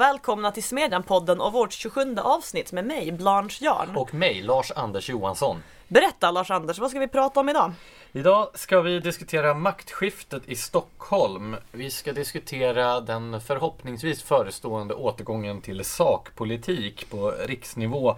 [0.00, 3.96] och välkomna till Smedjan-podden och vårt 27 avsnitt med mig, Blanche Jarn.
[3.96, 5.62] Och mig, Lars Anders Johansson.
[5.88, 7.72] Berätta Lars-Anders, vad ska vi prata om idag?
[8.12, 11.56] Idag ska vi diskutera maktskiftet i Stockholm.
[11.72, 18.16] Vi ska diskutera den förhoppningsvis förestående återgången till sakpolitik på riksnivå.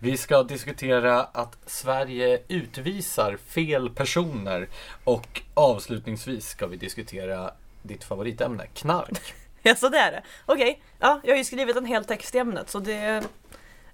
[0.00, 4.68] Vi ska diskutera att Sverige utvisar fel personer
[5.04, 7.50] och avslutningsvis ska vi diskutera
[7.82, 9.34] ditt favoritämne, knark.
[9.62, 10.22] Ja, så det är det.
[10.46, 13.22] Okej, ja, jag har ju skrivit en hel text i ämnet så det...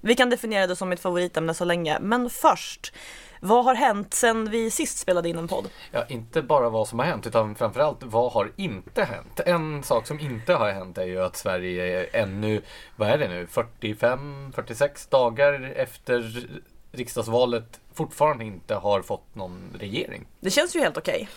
[0.00, 1.98] Vi kan definiera det som mitt favoritämne så länge.
[2.00, 2.92] Men först,
[3.40, 5.68] vad har hänt sen vi sist spelade in en podd?
[5.90, 9.40] Ja, inte bara vad som har hänt utan framförallt vad har inte hänt?
[9.46, 12.62] En sak som inte har hänt är ju att Sverige ännu,
[12.96, 16.46] vad är det nu, 45-46 dagar efter
[16.92, 20.26] riksdagsvalet fortfarande inte har fått någon regering.
[20.40, 21.28] Det känns ju helt okej.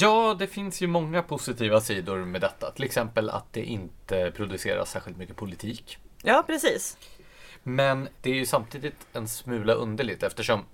[0.00, 2.70] Ja, det finns ju många positiva sidor med detta.
[2.70, 5.98] Till exempel att det inte produceras särskilt mycket politik.
[6.22, 6.96] Ja, precis.
[7.62, 10.64] Men det är ju samtidigt en smula underligt eftersom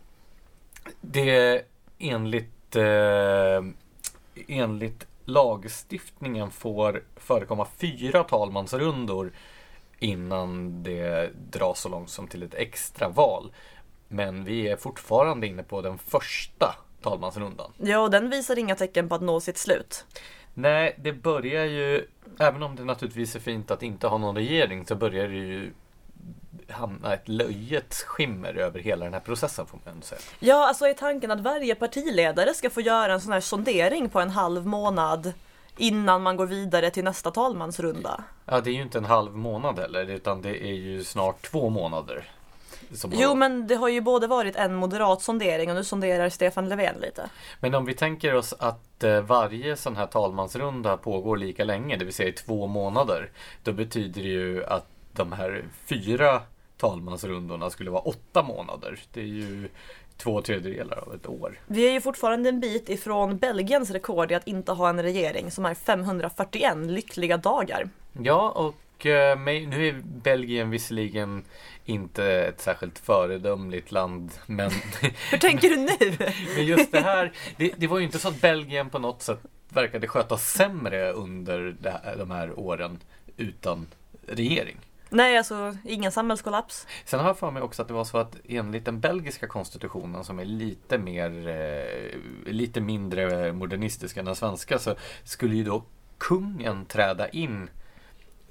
[1.00, 1.62] det
[1.98, 3.64] enligt, eh,
[4.48, 9.32] enligt lagstiftningen får förekomma fyra talmansrundor
[9.98, 13.52] innan det dras så långt som till ett extra val.
[14.08, 17.72] Men vi är fortfarande inne på den första talmansrundan.
[17.76, 20.04] Ja, och den visar inga tecken på att nå sitt slut.
[20.54, 22.06] Nej, det börjar ju,
[22.38, 25.72] även om det naturligtvis är fint att inte ha någon regering, så börjar det ju
[26.68, 30.20] hamna ett löjets skimmer över hela den här processen får man säga.
[30.38, 34.20] Ja, alltså är tanken att varje partiledare ska få göra en sån här sondering på
[34.20, 35.32] en halv månad
[35.76, 38.24] innan man går vidare till nästa talmansrunda?
[38.44, 41.68] Ja, det är ju inte en halv månad heller, utan det är ju snart två
[41.68, 42.30] månader.
[43.02, 46.68] Har- Jo, men det har ju både varit en moderat sondering och nu sonderar Stefan
[46.68, 47.30] Löfven lite.
[47.60, 52.04] Men om vi tänker oss att eh, varje sån här talmansrunda pågår lika länge, det
[52.04, 53.30] vill säga i två månader,
[53.62, 56.42] då betyder det ju att de här fyra
[56.76, 58.98] talmansrundorna skulle vara åtta månader.
[59.12, 59.68] Det är ju
[60.16, 61.60] två tredjedelar av ett år.
[61.66, 65.50] Vi är ju fortfarande en bit ifrån Belgiens rekord i att inte ha en regering
[65.50, 67.88] som är 541 lyckliga dagar.
[68.22, 71.44] Ja, och eh, nu är Belgien visserligen
[71.88, 74.70] inte ett särskilt föredömligt land, men,
[75.30, 76.16] Hur tänker du nu?
[76.56, 79.40] men just det här, det, det var ju inte så att Belgien på något sätt
[79.68, 82.98] verkade sköta sämre under här, de här åren
[83.36, 83.86] utan
[84.26, 84.76] regering.
[85.10, 86.86] Nej, alltså ingen samhällskollaps.
[87.04, 90.24] Sen har jag för mig också att det var så att enligt den belgiska konstitutionen
[90.24, 94.94] som är lite mer, eh, lite mindre modernistisk än den svenska så
[95.24, 95.84] skulle ju då
[96.18, 97.70] kungen träda in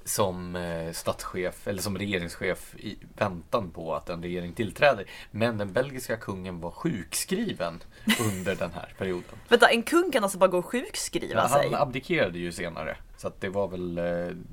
[0.08, 5.04] som eh, statschef eller som regeringschef i väntan på att en regering tillträder.
[5.30, 7.82] Men den belgiska kungen var sjukskriven
[8.20, 9.38] under den här perioden.
[9.48, 11.70] Vänta, en kung kan alltså bara gå och sjukskriva Ja, sig.
[11.70, 12.96] han abdikerade ju senare.
[13.16, 14.04] Så det var väl, eh,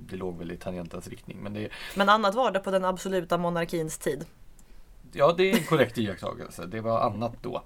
[0.09, 1.37] det låg väl i tangentens riktning.
[1.41, 4.25] Men det, Men annat var det på den absoluta monarkins tid.
[5.11, 6.65] Ja, det är en korrekt iakttagelse.
[6.65, 7.63] Det var annat då.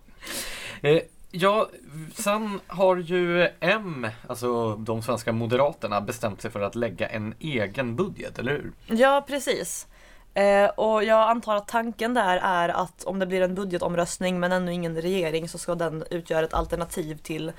[0.81, 1.01] Eh,
[1.31, 1.69] ja,
[2.15, 7.95] sen har ju M, alltså de svenska moderaterna, bestämt sig för att lägga en egen
[7.95, 8.71] budget, eller hur?
[8.97, 9.87] Ja, precis.
[10.33, 14.51] Eh, och jag antar att tanken där är att om det blir en budgetomröstning men
[14.51, 17.51] ännu ingen regering så ska den utgöra ett alternativ till,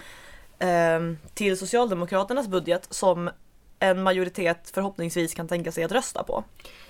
[0.59, 1.01] eh,
[1.35, 3.31] till Socialdemokraternas budget som
[3.81, 6.45] en majoritet förhoppningsvis kan tänka sig att rösta på.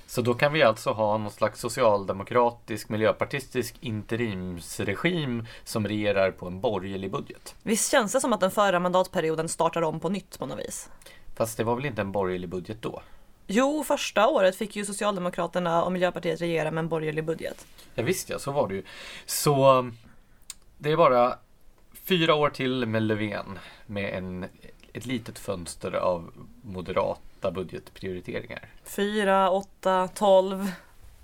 [0.06, 6.60] Så då kan vi alltså ha någon slags socialdemokratisk, miljöpartistisk interimsregim som regerar på en
[6.60, 7.54] borgerlig budget.
[7.62, 10.88] Visst känns det som att den förra mandatperioden startar om på nytt på något vis?
[11.36, 13.02] Fast det var väl inte en borgerlig budget då?
[13.46, 17.66] Jo, första året fick ju Socialdemokraterna och Miljöpartiet regera med en borgerlig budget.
[17.94, 18.82] Ja, visst ja, så var det ju.
[19.26, 19.90] Så
[20.78, 21.38] det är bara
[22.04, 24.46] fyra år till med Löfven med en,
[24.92, 28.68] ett litet fönster av moderata budgetprioriteringar.
[28.84, 30.72] 4, 8, 12,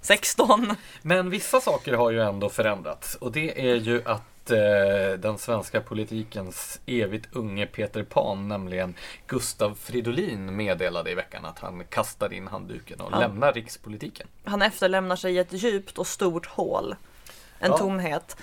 [0.00, 0.74] 16.
[1.02, 5.80] Men vissa saker har ju ändå förändrats och det är ju att eh, den svenska
[5.80, 8.94] politikens evigt unge Peter Pan, nämligen
[9.26, 13.18] Gustav Fridolin, meddelade i veckan att han kastar in handduken och Ja.
[13.18, 14.26] lämnar rikspolitiken.
[14.44, 16.94] Han efterlämnar sig ett djupt och stort hål.
[17.58, 17.78] En Ja.
[17.78, 18.36] tomhet.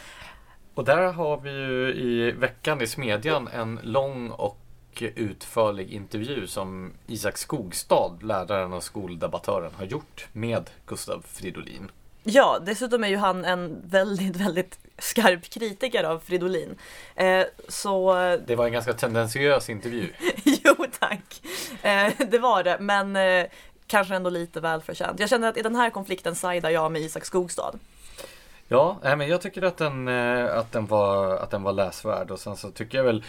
[0.75, 4.57] Och där har vi ju i veckan i Smedjan en lång och
[5.01, 11.91] utförlig intervju som Isak Skogstad, läraren och skoldebattören, har gjort med Gustav Fridolin.
[12.23, 16.75] Ja, dessutom är ju han en väldigt, väldigt skarp kritiker av Fridolin.
[17.15, 18.13] Eh, så
[18.47, 20.09] Det var en ganska tendentiös intervju.
[20.43, 21.41] jo tack.
[21.81, 23.45] Eh, det var det, men eh,
[23.87, 25.19] kanske ändå lite välförtjänt.
[25.19, 27.73] Jag känner att i den här konflikten sidar jag med Isak Skogstad.
[28.73, 32.31] Ja, nej, men jag tycker att den, eh, att, den var, att den var läsvärd
[32.31, 33.23] och sen så tycker jag väl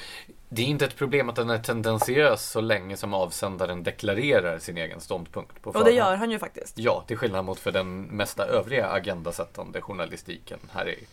[0.49, 4.79] Det är inte ett problem att den är tendentiös så länge som avsändaren deklarerar sin
[4.79, 6.79] egen ståndpunkt på Och det gör han ju faktiskt.
[6.79, 11.06] Ja, till skillnad mot för den mesta övriga agendasättande journalistiken här i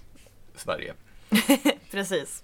[0.56, 0.94] Sverige.
[1.92, 2.44] Precis.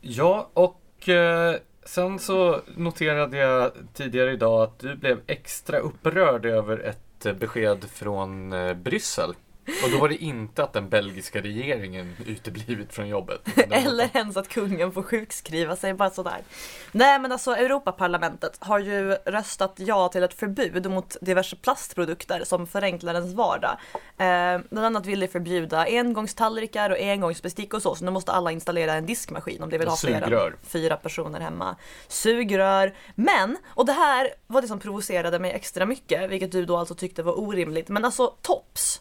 [0.00, 6.78] Ja, och eh, sen så noterade jag tidigare idag att du blev extra upprörd över
[6.78, 9.34] ett eh, besked från eh, Bryssel.
[9.84, 13.40] Och då var det inte att den belgiska regeringen uteblivit från jobbet.
[13.70, 16.38] Eller ens att kungen får sjukskriva sig, bara sådär.
[16.92, 22.66] Nej men alltså Europaparlamentet har ju röstat ja till ett förbud mot diverse plastprodukter som
[22.66, 23.76] förenklar ens vardag.
[24.18, 28.52] Eh, bland annat vill de förbjuda engångstallrikar och engångsbestick och så, så nu måste alla
[28.52, 31.76] installera en diskmaskin om de vill ha fler än fyra personer hemma.
[32.08, 32.94] Sugrör.
[33.14, 36.94] Men, och det här var det som provocerade mig extra mycket, vilket du då alltså
[36.94, 39.00] tyckte var orimligt, men alltså tops.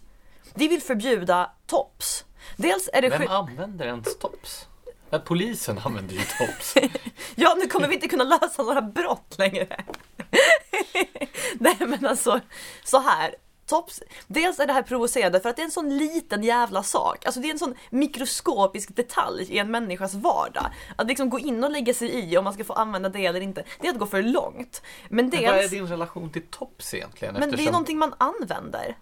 [0.56, 2.26] De vill förbjuda tops.
[2.58, 4.68] Dels är det Vem använder ens tops?
[5.10, 6.76] Ja, polisen använder ju tops.
[7.36, 9.68] Ja, nu kommer vi inte kunna lösa några brott längre.
[11.54, 12.40] Nej men alltså,
[12.84, 13.36] så här.
[13.66, 14.02] Tops.
[14.28, 17.26] Dels är det här provocerande för att det är en sån liten jävla sak.
[17.26, 20.66] Alltså det är en sån mikroskopisk detalj i en människas vardag.
[20.96, 23.42] Att liksom gå in och lägga sig i om man ska få använda det eller
[23.42, 23.64] inte.
[23.82, 24.82] Det är att gå för långt.
[25.10, 27.34] Men Men vad är dels, din relation till tops egentligen?
[27.34, 28.98] men det är Eftersom- någonting man använder.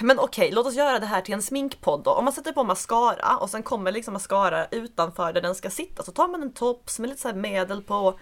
[0.00, 2.10] Men okej, låt oss göra det här till en sminkpodd då.
[2.10, 6.02] Om man sätter på mascara och sen kommer liksom mascara utanför där den ska sitta
[6.02, 8.18] så tar man en tops med lite så här medel på.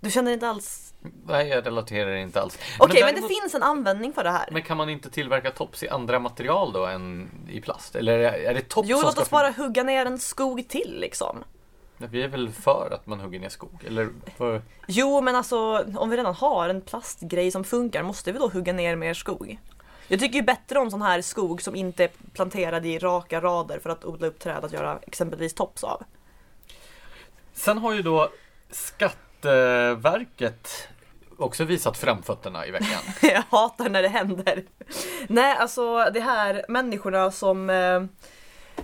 [0.00, 0.94] Du känner inte alls?
[1.26, 2.58] Nej, jag relaterar inte alls.
[2.78, 4.48] Okej, men, däremot- det finns en användning för det här.
[4.52, 7.96] Men kan man inte tillverka tops i andra material då än i plast?
[7.96, 11.44] Eller är det tops Jo, som låt oss bara hugga ner en skog till liksom.
[11.96, 13.84] Vi är väl för att man hugger ner skog?
[13.86, 14.62] Eller för...
[14.86, 18.72] Jo, men alltså om vi redan har en plastgrej som funkar måste vi då hugga
[18.72, 19.58] ner mer skog?
[20.08, 23.78] Jag tycker ju bättre om sån här skog som inte är planterad i raka rader
[23.78, 26.02] för att odla upp träd att göra exempelvis tops av.
[27.52, 28.30] Sen har ju då
[28.70, 30.88] Skatteverket
[31.38, 33.00] också visat framfötterna i veckan.
[33.22, 34.64] Jag hatar när det händer.
[35.28, 38.04] Nej, alltså det här människorna som eh,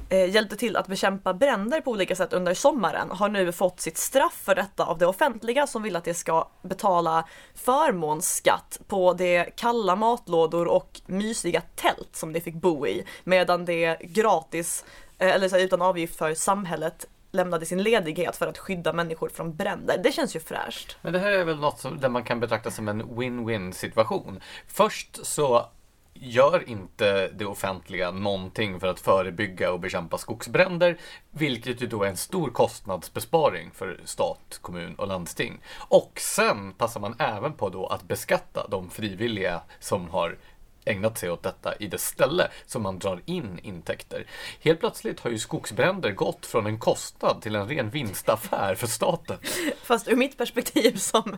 [0.09, 3.99] eh, hjälpte till att bekämpa bränder på olika sätt under sommaren har nu fått sitt
[3.99, 7.25] straff för detta av det offentliga som vill att det ska betala
[7.55, 13.97] förmånsskatt på de kalla matlådor och mysiga tält som de fick bo i medan det
[14.01, 14.85] gratis,
[15.19, 19.29] eh, eller så här, utan avgift för samhället lämnade sin ledighet för att skydda människor
[19.29, 20.01] från bränder.
[20.05, 20.97] Det känns ju fräscht.
[21.03, 24.41] Men det här är väl något som, där man kan betrakta som en win-win situation.
[24.67, 25.67] Först så
[26.15, 30.99] gör inte det offentliga någonting för att förebygga och bekämpa skogsbränder,
[31.31, 35.61] vilket ju då är en stor kostnadsbesparing för stat, kommun och landsting.
[35.89, 40.39] Och sen passar man även på då att beskatta de frivilliga som har
[40.85, 44.27] ägnat sig åt detta i det ställe som man drar in intäkter.
[44.61, 49.39] Helt plötsligt har ju skogsbränder gått från en kostnad till en ren vinstaffär för staten.
[49.83, 51.37] Fast ur mitt perspektiv som,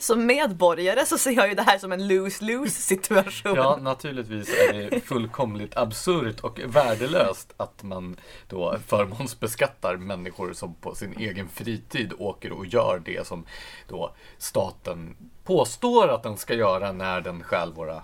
[0.00, 3.54] som medborgare så ser jag ju det här som en lose-lose situation.
[3.54, 8.16] Ja, naturligtvis är det fullkomligt absurt och värdelöst att man
[8.48, 13.46] då förmånsbeskattar människor som på sin egen fritid åker och gör det som
[13.88, 18.02] då staten påstår att den ska göra när den stjäl våra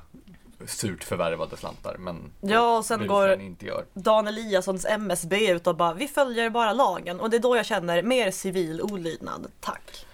[0.67, 1.97] surt förvärvade slantar.
[1.99, 3.85] Men Ja, och sen går- inte gör.
[3.95, 7.67] Dan Eliassons MSB ut och bara vi följer bara lagen och det är då jag
[7.67, 9.47] känner mer civil olydnad.
[9.61, 10.06] Tack.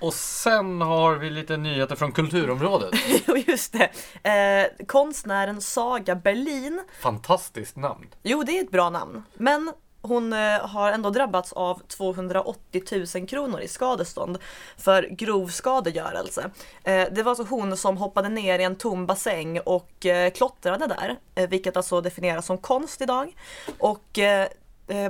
[0.00, 2.94] Och sen har vi lite nyheter från kulturområdet.
[3.28, 3.74] Och just
[4.22, 6.82] det, eh, konstnären Saga Berlin.
[7.02, 8.06] Fantastiskt namn.
[8.22, 9.22] Jo, det är ett bra namn.
[9.34, 9.72] Men
[10.06, 12.82] hon eh, har ändå drabbats av 280
[13.14, 14.38] 000 kronor i skadestånd
[14.76, 16.50] för grov skadegörelse.
[16.84, 20.86] Eh, det var alltså hon som hoppade ner i en tom bassäng och eh, klottrade
[20.86, 23.36] där, vilket alltså definieras som konst idag.
[23.78, 24.18] Och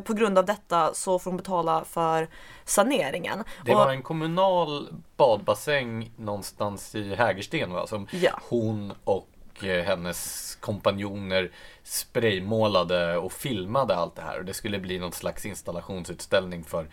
[0.05, 2.29] på grund av detta så får hon betala för
[2.65, 3.45] saneringen.
[3.65, 7.87] Det och, var en kommunal badbassäng någonstans i Hägersten va?
[7.87, 8.41] Som Ja.
[8.49, 11.51] hon och och eh, hennes kompanjoner
[11.83, 14.39] spraymålade och filmade allt det här.
[14.39, 16.89] Och det skulle bli någon slags installationsutställning för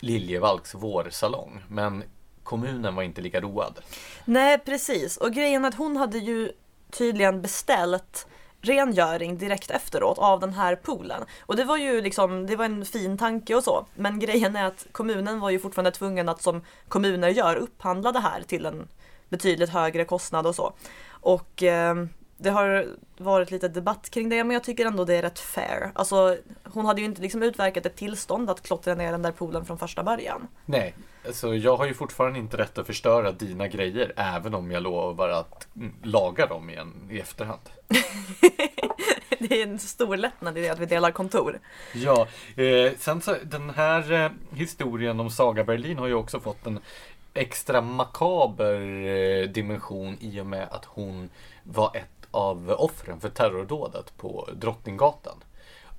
[0.00, 1.62] Liljevalchs vårsalong.
[1.68, 2.04] Men
[2.42, 3.80] kommunen var inte lika road.
[4.24, 6.52] Nej precis, och grejen är att hon hade ju
[6.90, 8.26] tydligen beställt
[8.60, 11.24] rengöring direkt efteråt av den här poolen.
[11.40, 13.86] Och det var ju liksom, det var en fin tanke och så.
[13.94, 18.20] Men grejen är att kommunen var ju fortfarande tvungen att som kommuner gör upphandla det
[18.20, 18.88] här till en
[19.28, 20.72] betydligt högre kostnad och så.
[21.26, 21.94] Och eh,
[22.36, 25.90] det har varit lite debatt kring det men jag tycker ändå det är rätt fair.
[25.94, 29.64] Alltså hon hade ju inte liksom utverkat ett tillstånd att klottra ner den där poolen
[29.64, 30.48] från första början.
[30.64, 30.94] Nej,
[31.26, 35.28] alltså jag har ju fortfarande inte rätt att förstöra dina grejer även om jag lovar
[35.28, 37.60] att mm, laga dem igen i efterhand.
[39.38, 41.60] det är en stor lättnad i det att vi delar kontor.
[41.94, 46.66] Ja, eh, sen så den här eh, historien om Saga Berlin har ju också fått
[46.66, 46.80] en
[47.36, 51.30] extra makaber eh, dimension i och med att hon
[51.62, 55.44] var ett av offren för terrordådet på Drottninggatan.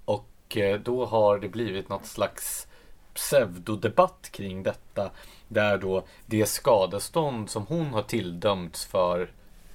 [0.06, 2.68] Och eh, då har det blivit något slags
[3.14, 5.12] pseudodebatt kring detta.
[5.48, 9.32] Där då det skadestånd som hon har tilldömts för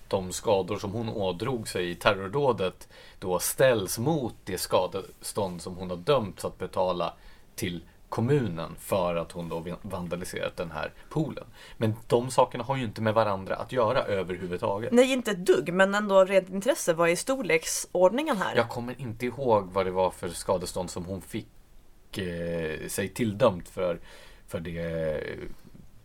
[0.09, 2.89] de skador som hon ådrog sig i terrordådet
[3.19, 7.15] då ställs mot det skadestånd som hon har dömts att betala
[7.55, 7.81] till
[8.13, 11.45] kommunen för att hon då vandaliserat den här poolen.
[11.77, 14.93] Men de sakerna har ju inte med varandra att göra överhuvudtaget.
[14.93, 16.93] Nej, inte ett dugg, men ändå rent intresse.
[16.93, 18.57] Vad är storleksordningen här?
[18.57, 23.69] Jag kommer inte ihåg vad det var för skadestånd som hon fick eh, sig tilldömt
[23.69, 24.01] för,
[24.47, 25.21] för, det,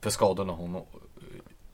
[0.02, 0.82] för skadorna hon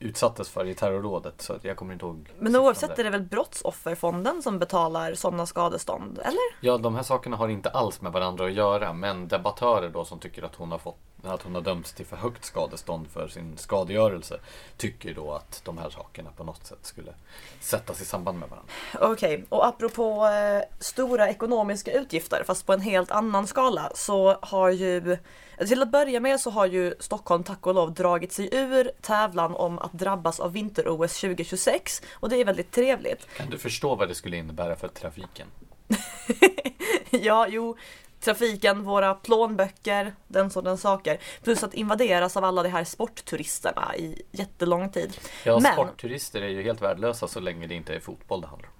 [0.03, 1.41] utsattes för i terrorrådet.
[1.41, 2.29] Så jag kommer inte ihåg.
[2.39, 6.39] Men oavsett är det väl Brottsofferfonden som betalar sådana skadestånd, eller?
[6.61, 8.93] Ja, de här sakerna har inte alls med varandra att göra.
[8.93, 12.15] Men debattörer då som tycker att hon har fått att hon har dömts till för
[12.15, 14.39] högt skadestånd för sin skadegörelse
[14.77, 17.13] tycker då att de här sakerna på något sätt skulle
[17.59, 18.73] sättas i samband med varandra.
[18.93, 19.45] Okej, okay.
[19.49, 25.17] och apropå eh, stora ekonomiska utgifter fast på en helt annan skala så har ju
[25.67, 29.55] till att börja med så har ju Stockholm tack och lov dragit sig ur tävlan
[29.55, 33.27] om att drabbas av vinter-OS 2026 och det är väldigt trevligt.
[33.37, 35.47] Kan du förstå vad det skulle innebära för trafiken?
[37.09, 37.77] ja, jo,
[38.23, 41.19] trafiken, våra plånböcker, den sortens saker.
[41.43, 45.17] Plus att invaderas av alla de här sportturisterna i jättelång tid.
[45.43, 48.69] Ja, Men, sportturister är ju helt värdelösa så länge det inte är fotboll det handlar
[48.69, 48.73] om.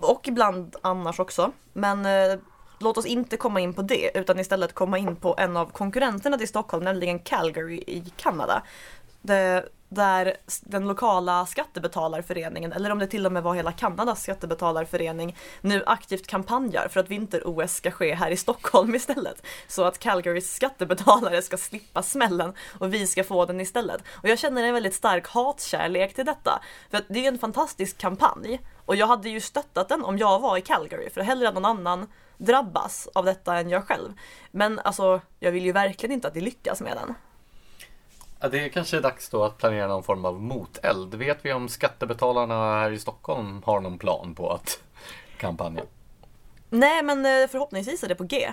[0.00, 1.52] Och ibland annars också.
[1.72, 2.38] Men eh,
[2.78, 6.38] låt oss inte komma in på det utan istället komma in på en av konkurrenterna
[6.38, 8.62] till Stockholm, nämligen Calgary i Kanada.
[9.22, 15.36] Det, där den lokala skattebetalarföreningen, eller om det till och med var hela Kanadas skattebetalarförening,
[15.60, 19.46] nu aktivt kampanjar för att vinter-OS ska ske här i Stockholm istället.
[19.68, 24.02] Så att Calgarys skattebetalare ska slippa smällen och vi ska få den istället.
[24.22, 26.62] Och jag känner en väldigt stark hatkärlek till detta.
[26.90, 30.40] För att det är en fantastisk kampanj och jag hade ju stöttat den om jag
[30.40, 32.06] var i Calgary för hellre någon annan
[32.38, 34.12] drabbas av detta än jag själv.
[34.50, 37.14] Men alltså, jag vill ju verkligen inte att de lyckas med den.
[38.40, 41.14] Ja, det är kanske dags då att planera någon form av moteld.
[41.14, 44.82] Vet vi om skattebetalarna här i Stockholm har någon plan på att
[45.36, 45.82] kampanja?
[46.70, 48.52] Nej, men eh, förhoppningsvis är det på G.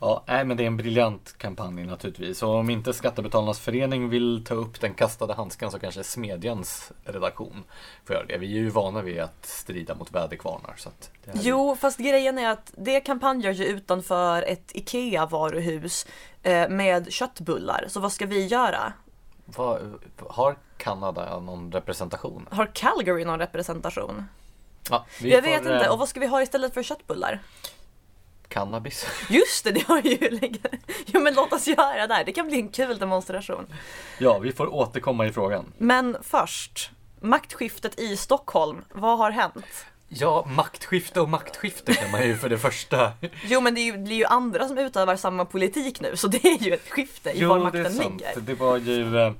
[0.00, 2.42] Ja, nej, men det är en briljant kampanj naturligtvis.
[2.42, 7.64] Och om inte Skattebetalarnas förening vill ta upp den kastade handsken så kanske Smedjans redaktion
[8.04, 8.38] får göra det.
[8.38, 10.74] Vi är ju vana vid att strida mot väderkvarnar.
[10.76, 10.90] Så
[11.32, 11.76] jo, ju...
[11.76, 16.06] fast grejen är att det kampanjar ju utanför ett IKEA-varuhus
[16.42, 17.84] eh, med köttbullar.
[17.88, 18.92] Så vad ska vi göra?
[19.46, 19.98] Vad,
[20.28, 22.48] har Kanada någon representation?
[22.50, 24.24] Har Calgary någon representation?
[24.90, 25.74] Ja, jag får, vet inte.
[25.74, 27.40] Eh, Och vad ska vi ha istället för köttbullar?
[28.48, 29.06] Cannabis.
[29.30, 30.50] Just det, det har ju
[31.06, 32.24] Jo men låt oss göra det här.
[32.24, 33.66] Det kan bli en kul demonstration.
[34.18, 35.72] Ja, vi får återkomma i frågan.
[35.78, 38.84] Men först, maktskiftet i Stockholm.
[38.92, 39.86] Vad har hänt?
[40.08, 43.12] Ja, maktskifte och maktskifte kan man ju för det första.
[43.44, 46.62] jo, men det, ju, är ju andra som utövar samma politik nu, så det är
[46.62, 48.04] ju ett skifte i jo, var makten ligger.
[48.04, 48.46] Jo, det är sant.
[48.46, 49.32] Det var ju eh,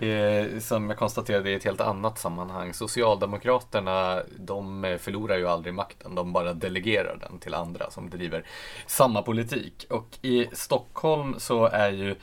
[0.00, 2.74] Eh, som jag konstaterade i ett helt annat sammanhang.
[2.74, 6.14] Socialdemokraterna, de förlorar ju aldrig makten.
[6.14, 8.44] De bara delegerar den till andra som driver
[8.86, 9.86] samma politik.
[9.90, 12.16] Och i Stockholm så är ju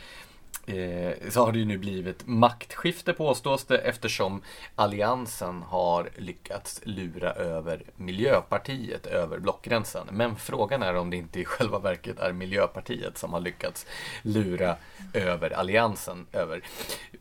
[0.67, 4.41] eh, så har det ju nu blivit maktskifte påstås det eftersom
[4.75, 10.07] Alliansen har lyckats lura över Miljöpartiet över blockgränsen.
[10.11, 13.85] Men frågan är om det inte i själva verket är Miljöpartiet som har lyckats
[14.21, 14.75] lura
[15.13, 16.61] över Alliansen över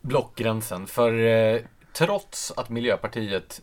[0.01, 0.87] blockgränsen.
[0.87, 1.61] För eh,
[1.93, 3.61] trots att Miljöpartiet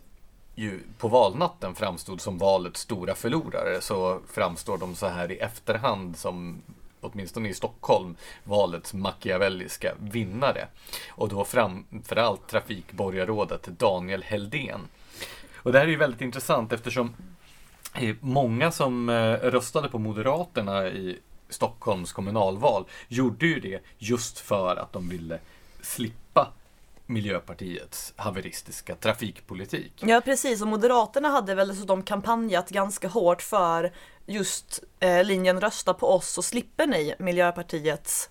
[0.55, 6.17] ju på valnatten framstod som valets stora förlorare så framstår de så här i efterhand
[6.17, 6.61] som
[7.05, 10.67] åtminstone i Stockholm, valets machiavelliska vinnare.
[11.09, 14.81] Och då framförallt trafikborgarrådet Daniel Heldén.
[15.55, 17.15] Och det här är ju väldigt intressant eftersom
[18.19, 21.19] många som eh, röstade på Moderaterna i
[21.49, 25.39] Stockholms kommunalval gjorde ju det just för att de ville
[25.81, 26.51] slippa
[27.05, 29.93] Miljöpartiets haveristiska trafikpolitik.
[30.05, 33.91] Ja precis och Moderaterna hade väl dessutom kampanjat ganska hårt för
[34.25, 38.29] just eh, linjen rösta på oss så slipper ni Miljöpartiets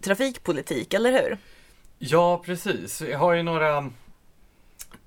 [0.00, 1.38] trafikpolitik, eller hur?
[1.98, 3.90] Ja precis, jag har ju några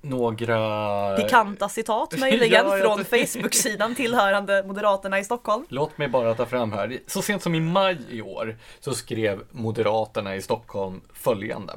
[0.00, 1.16] några...
[1.16, 5.66] Pikanta citat möjligen ja, från Facebook-sidan tillhörande Moderaterna i Stockholm.
[5.68, 6.98] Låt mig bara ta fram här.
[7.06, 11.76] Så sent som i maj i år så skrev Moderaterna i Stockholm följande.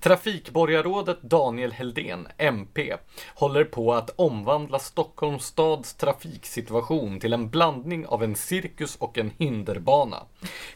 [0.00, 2.96] Trafikborgarrådet Daniel Heldén, MP,
[3.34, 9.30] håller på att omvandla Stockholms stads trafiksituation till en blandning av en cirkus och en
[9.38, 10.22] hinderbana.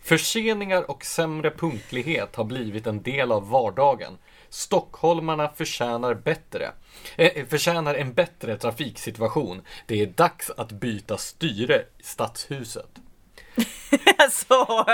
[0.02, 4.18] Förseningar och sämre punktlighet har blivit en del av vardagen.
[4.48, 6.72] Stockholmarna förtjänar bättre.
[7.16, 9.62] Eh, förtjänar en bättre trafiksituation.
[9.86, 12.98] Det är dags att byta styre i stadshuset.
[14.30, 14.84] så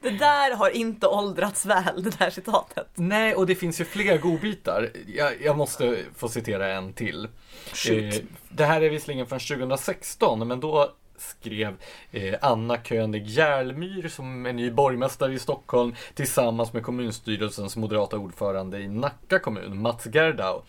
[0.00, 2.88] det där har inte åldrats väl, det där citatet.
[2.94, 4.90] Nej, och det finns ju fler godbitar.
[5.06, 7.28] Jag, jag måste få citera en till.
[7.72, 8.14] Shoot.
[8.14, 11.76] Eh, det här är visserligen från 2016, men då skrev
[12.12, 18.80] eh, Anna König Järlmyr som är ny borgmästare i Stockholm tillsammans med kommunstyrelsens moderata ordförande
[18.80, 20.62] i Nacka kommun, Mats Gerdau.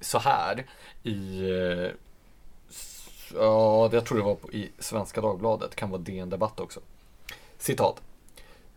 [0.00, 0.66] Så här
[1.02, 1.90] i eh,
[3.34, 6.80] Ja, jag tror det var i Svenska Dagbladet, kan vara DN Debatt också.
[7.60, 8.02] Citat.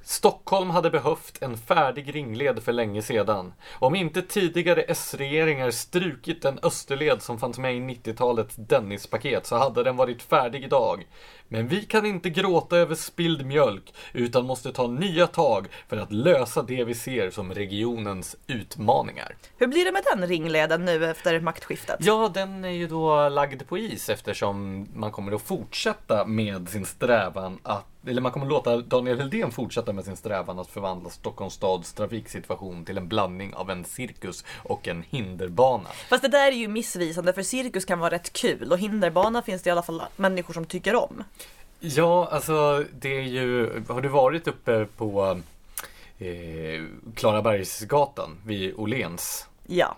[0.06, 3.54] Stockholm hade behövt en färdig ringled för länge sedan.
[3.72, 9.84] Om inte tidigare S-regeringar strukit den österled som fanns med i 90-talets Dennispaket så hade
[9.84, 11.08] den varit färdig idag.
[11.54, 16.12] Men vi kan inte gråta över spilld mjölk utan måste ta nya tag för att
[16.12, 19.36] lösa det vi ser som regionens utmaningar.
[19.58, 21.96] Hur blir det med den ringleden nu efter maktskiftet?
[22.00, 26.86] Ja, den är ju då lagd på is eftersom man kommer att fortsätta med sin
[26.86, 31.54] strävan att eller man kommer låta Daniel Heldén fortsätta med sin strävan att förvandla Stockholms
[31.54, 35.90] stads trafiksituation till en blandning av en cirkus och en hinderbana.
[36.10, 39.62] Fast det där är ju missvisande för cirkus kan vara rätt kul och hinderbana finns
[39.62, 41.24] det i alla fall människor som tycker om.
[41.86, 45.40] Ja, alltså det är ju, har du varit uppe på
[46.18, 46.84] eh,
[47.16, 49.48] Klarabergsgatan vid Åhléns?
[49.68, 49.96] Ja.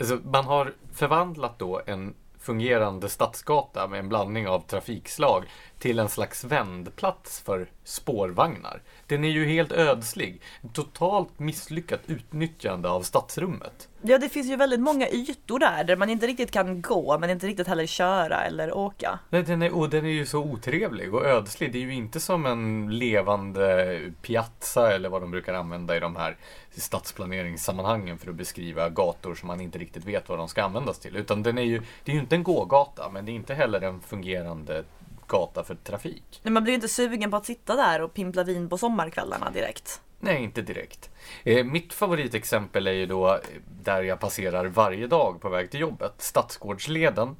[0.00, 5.44] Alltså, man har förvandlat då en fungerande stadsgata med en blandning av trafikslag
[5.84, 8.82] till en slags vändplats för spårvagnar.
[9.06, 10.40] Den är ju helt ödslig.
[10.72, 13.88] Totalt misslyckat utnyttjande av stadsrummet.
[14.02, 17.30] Ja, det finns ju väldigt många ytor där, där man inte riktigt kan gå, men
[17.30, 19.18] inte riktigt heller köra eller åka.
[19.30, 21.72] Nej, den är, och den är ju så otrevlig och ödslig.
[21.72, 26.16] Det är ju inte som en levande piazza eller vad de brukar använda i de
[26.16, 26.36] här
[26.70, 31.16] stadsplaneringssammanhangen för att beskriva gator som man inte riktigt vet vad de ska användas till.
[31.16, 33.80] Utan den är ju, det är ju inte en gågata, men det är inte heller
[33.80, 34.84] en fungerande
[35.28, 36.40] gata för trafik.
[36.42, 39.50] Men man blir ju inte sugen på att sitta där och pimpla vin på sommarkvällarna
[39.50, 40.00] direkt.
[40.20, 41.10] Nej, inte direkt.
[41.44, 43.40] Eh, mitt favoritexempel är ju då eh,
[43.82, 47.36] där jag passerar varje dag på väg till jobbet, Stadsgårdsleden.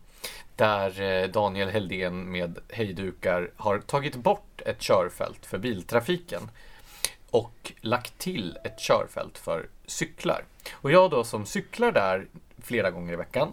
[0.56, 6.50] Där eh, Daniel Heldén med hejdukar har tagit bort ett körfält för biltrafiken
[7.30, 10.44] och lagt till ett körfält för cyklar.
[10.72, 12.26] Och jag då som cyklar där
[12.62, 13.52] flera gånger i veckan,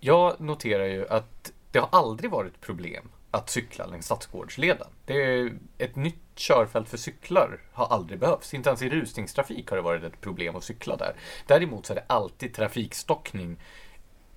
[0.00, 4.86] jag noterar ju att det har aldrig varit problem att cykla längs Stadsgårdsleden.
[5.04, 8.54] Det är ett nytt körfält för cyklar har aldrig behövts.
[8.54, 11.16] Inte ens i rusningstrafik har det varit ett problem att cykla där.
[11.46, 13.56] Däremot så är det alltid trafikstockning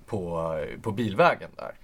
[0.06, 1.76] på, på bilvägen där.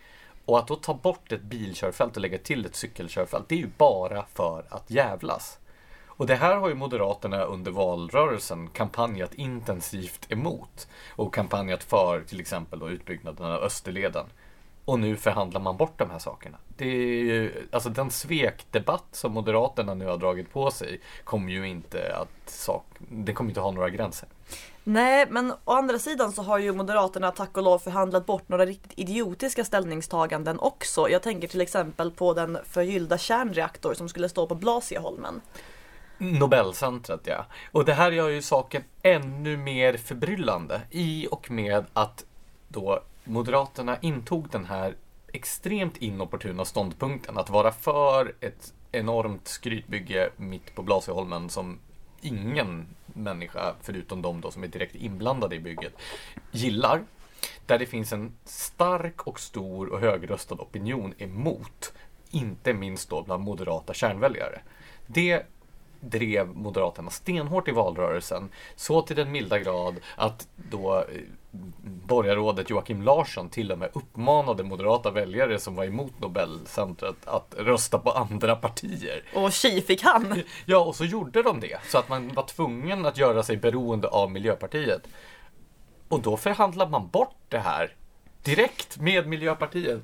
[0.46, 3.70] Och att då ta bort ett bilkörfält och lägga till ett cykelkörfält, det är ju
[3.78, 5.60] bara för att jävlas.
[6.18, 10.88] Och det här har ju Moderaterna under valrörelsen kampanjat intensivt emot.
[11.10, 14.26] Och kampanjat för till exempel då utbyggnaden av Österleden.
[14.88, 16.58] Och nu förhandlar man bort de här sakerna.
[16.78, 21.68] Det är ju, alltså den svekdebatt som Moderaterna nu har dragit på sig kommer ju
[21.68, 24.30] inte att sak, det kommer inte ha några gränser.
[24.84, 28.66] Nej, men å andra sidan så har ju Moderaterna tack och lov förhandlat bort några
[28.66, 31.10] riktigt idiotiska ställningstaganden också.
[31.10, 35.42] Jag tänker till exempel på den förgyllda kärnreaktor som skulle stå på Blasieholmen.
[36.18, 37.46] Nobelcentret ja.
[37.72, 42.26] Och det här gör ju saken ännu mer förbryllande i och med att
[42.68, 44.96] då Moderaterna intog den här
[45.34, 51.80] extremt inopportuna ståndpunkten att vara för ett enormt skrytbygge mitt på Blasieholmen som
[52.22, 55.94] ingen människa, förutom de då som är direkt inblandade i bygget,
[56.52, 57.04] gillar.
[57.66, 61.94] Där det finns en stark och stor och högröstad opinion emot.
[62.30, 64.62] Inte minst då bland moderata kärnväljare.
[65.08, 65.46] Det
[66.00, 68.50] drev Moderaterna stenhårt i valrörelsen.
[68.76, 71.06] Så till den milda grad att då eh,
[72.08, 78.00] borgarrådet Joakim Larsson till och med uppmanade moderata väljare som var emot Nobelcentret att rösta
[78.00, 79.24] på andra partier.
[79.36, 80.42] Och tji fick han!
[80.66, 81.78] Ja, och så gjorde de det.
[81.88, 85.08] Så att man var tvungen att göra sig beroende av Miljöpartiet.
[86.08, 87.96] Och då förhandlar man bort det här
[88.44, 90.02] direkt med Miljöpartiet.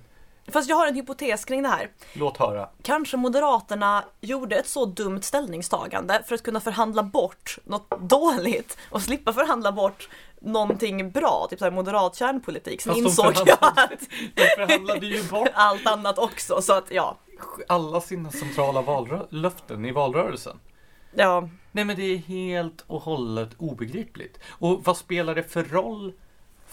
[0.48, 1.90] Fast jag har en hypotes kring det här.
[2.14, 2.70] Låt höra.
[2.82, 9.02] Kanske Moderaterna gjorde ett så dumt ställningstagande för att kunna förhandla bort något dåligt och
[9.02, 12.82] slippa förhandla bort någonting bra, typ så här moderat kärnpolitik.
[12.82, 14.00] Sen Fast insåg jag att
[14.36, 17.18] De förhandlade ju bort allt annat också, så att ja.
[17.68, 20.60] alla sina centrala vallöften i valrörelsen.
[21.16, 24.40] Ja, Nej men det är helt och hållet obegripligt.
[24.50, 26.14] Och vad spelar det för roll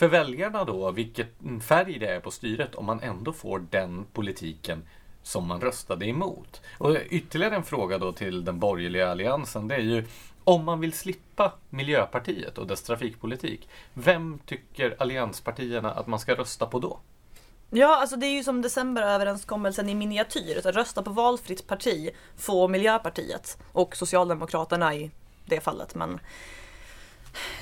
[0.01, 4.83] för väljarna då vilken färg det är på styret om man ändå får den politiken
[5.23, 6.61] som man röstade emot?
[6.79, 10.05] Och ytterligare en fråga då till den borgerliga alliansen det är ju
[10.45, 16.67] om man vill slippa Miljöpartiet och dess trafikpolitik, vem tycker allianspartierna att man ska rösta
[16.67, 17.01] på då?
[17.71, 20.61] Ja, alltså det är ju som decemberöverenskommelsen i miniatyr.
[20.63, 25.11] Så rösta på valfritt parti, få Miljöpartiet och Socialdemokraterna i
[25.47, 25.95] det fallet.
[25.95, 26.21] Men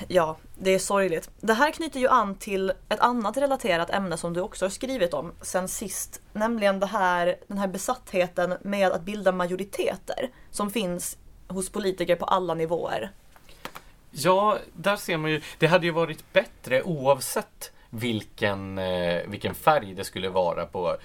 [0.07, 1.29] ja, det är sorgligt.
[1.39, 5.13] Det här knyter ju an till ett annat relaterat ämne som du också har skrivit
[5.13, 6.21] om sen sist.
[6.33, 12.25] Nämligen det här, den här besattheten med att bilda majoriteter som finns hos politiker på
[12.25, 13.11] alla nivåer.
[14.11, 15.41] Ja, där ser man ju.
[15.57, 20.97] Det hade ju varit bättre oavsett vilken, eh, vilken färg det skulle vara på,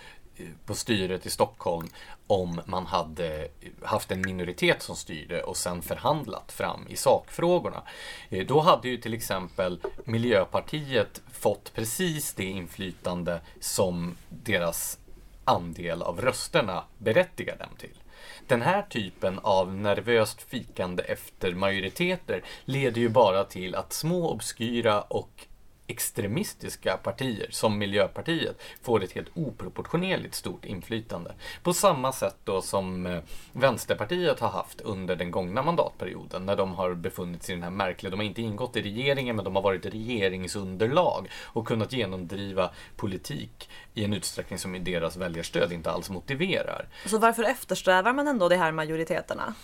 [0.67, 1.89] på styret i Stockholm
[2.27, 3.49] om man hade
[3.83, 7.83] haft en minoritet som styrde och sen förhandlat fram i sakfrågorna.
[8.29, 14.99] Eh, då hade ju till exempel Miljöpartiet fått precis det inflytande som deras
[15.45, 17.99] andel av rösterna berättigar dem till.
[18.47, 25.03] Den här typen av nervöst fikande efter majoriteter leder ju bara till att små obskyra
[25.03, 25.47] och
[25.87, 31.35] extremistiska partier som Miljöpartiet får ett helt oproportionerligt stort inflytande.
[31.63, 33.19] På samma sätt då som eh,
[33.53, 37.71] Vänsterpartiet har haft under den gångna mandatperioden när de har befunnit sig i den här
[37.71, 42.71] märkliga, de har inte ingått i regeringen men de har varit regeringsunderlag och kunnat genomdriva
[42.97, 46.89] politik i en utsträckning som deras väljarstöd inte alls motiverar.
[47.07, 49.55] Så varför eftersträvar man ändå de här majoriteterna?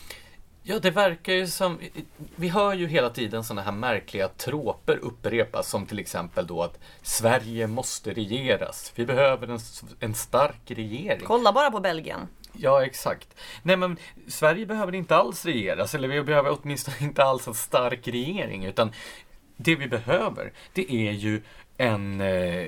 [0.63, 1.79] Ja, det verkar ju som...
[2.37, 6.79] Vi hör ju hela tiden sådana här märkliga troper upprepas som till exempel då att
[7.03, 8.93] Sverige måste regeras.
[8.95, 9.59] Vi behöver en,
[10.01, 11.27] en stark regering.
[11.27, 12.29] Kolla bara på Belgien.
[12.53, 13.29] Ja, exakt.
[13.63, 13.97] Nej, men
[14.29, 18.93] Sverige behöver inte alls regeras, eller vi behöver åtminstone inte alls en stark regering, utan
[19.57, 21.43] det vi behöver, det är ju
[21.77, 22.67] en, eh,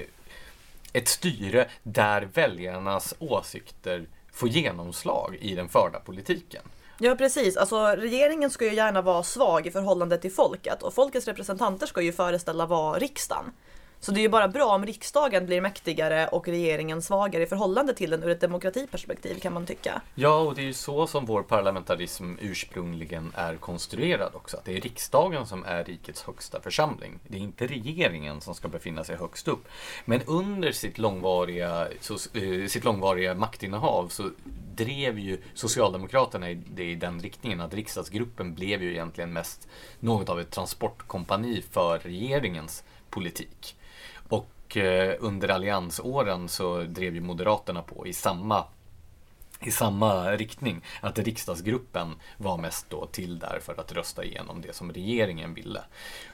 [0.93, 6.63] ett styre där väljarnas åsikter får genomslag i den förda politiken.
[7.05, 11.27] Ja precis, alltså regeringen ska ju gärna vara svag i förhållande till folket och folkets
[11.27, 13.45] representanter ska ju föreställa vara riksdagen.
[14.05, 17.95] Så det är ju bara bra om riksdagen blir mäktigare och regeringen svagare i förhållande
[17.95, 20.01] till den ur ett demokratiperspektiv kan man tycka.
[20.15, 24.57] Ja, och det är ju så som vår parlamentarism ursprungligen är konstruerad också.
[24.57, 27.19] Att det är riksdagen som är rikets högsta församling.
[27.29, 29.69] Det är inte regeringen som ska befinna sig högst upp.
[30.05, 34.31] Men under sitt långvariga, så, eh, sitt långvariga maktinnehav så
[34.75, 39.69] drev ju Socialdemokraterna i, det i den riktningen att riksdagsgruppen blev ju egentligen mest
[40.01, 43.77] något av ett transportkompani för regeringens politik.
[44.73, 48.65] Och eh, under alliansåren så drev ju Moderaterna på i samma
[49.61, 50.85] i samma riktning.
[51.01, 55.81] Att riksdagsgruppen var mest då till där för att rösta igenom det som regeringen ville.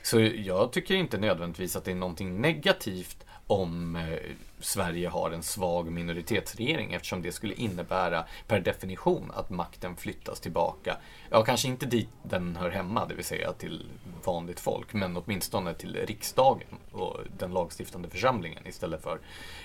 [0.02, 4.18] Så jag tycker inte nödvändigtvis att det är någonting negativt om eh,
[4.60, 10.96] Sverige har en svag minoritetsregering eftersom det skulle innebära per definition att makten flyttas tillbaka.
[11.30, 13.86] Ja, kanske inte dit den hör hemma, det vill säga till
[14.24, 19.18] vanligt folk, men åtminstone till riksdagen och den lagstiftande församlingen istället för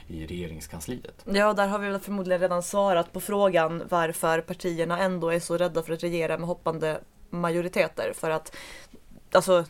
[0.07, 1.25] i regeringskansliet.
[1.25, 5.57] Ja, där har vi väl förmodligen redan svarat på frågan varför partierna ändå är så
[5.57, 8.13] rädda för att regera med hoppande majoriteter.
[8.15, 8.55] För att
[9.31, 9.65] alltså,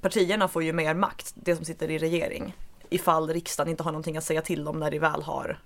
[0.00, 2.54] partierna får ju mer makt, det som sitter i regering
[2.94, 5.58] ifall riksdagen inte har någonting att säga till om när de väl har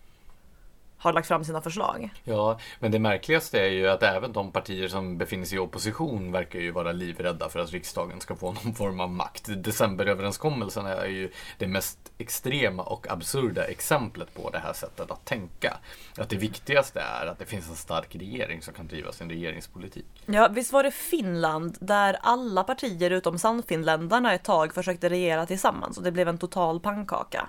[0.99, 2.11] har lagt fram sina förslag.
[2.25, 6.33] Ja, men det märkligaste är ju att även de partier som befinner sig i opposition
[6.33, 9.45] verkar ju vara livrädda för att riksdagen ska få någon form av makt.
[9.47, 15.77] Decemberöverenskommelsen är ju det mest extrema och absurda exemplet på det här sättet att tänka.
[16.19, 20.07] Att det viktigaste är att det finns en stark regering som kan driva sin regeringspolitik.
[20.27, 25.99] Ja, visst var det Finland där alla partier utom Sannfinländarna ett tag försökte regera tillsammans
[25.99, 27.49] och det blev en total pannkaka.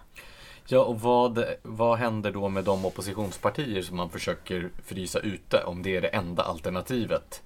[0.69, 5.83] Ja, och vad, vad händer då med de oppositionspartier som man försöker frysa ute om
[5.83, 7.41] det är det enda alternativet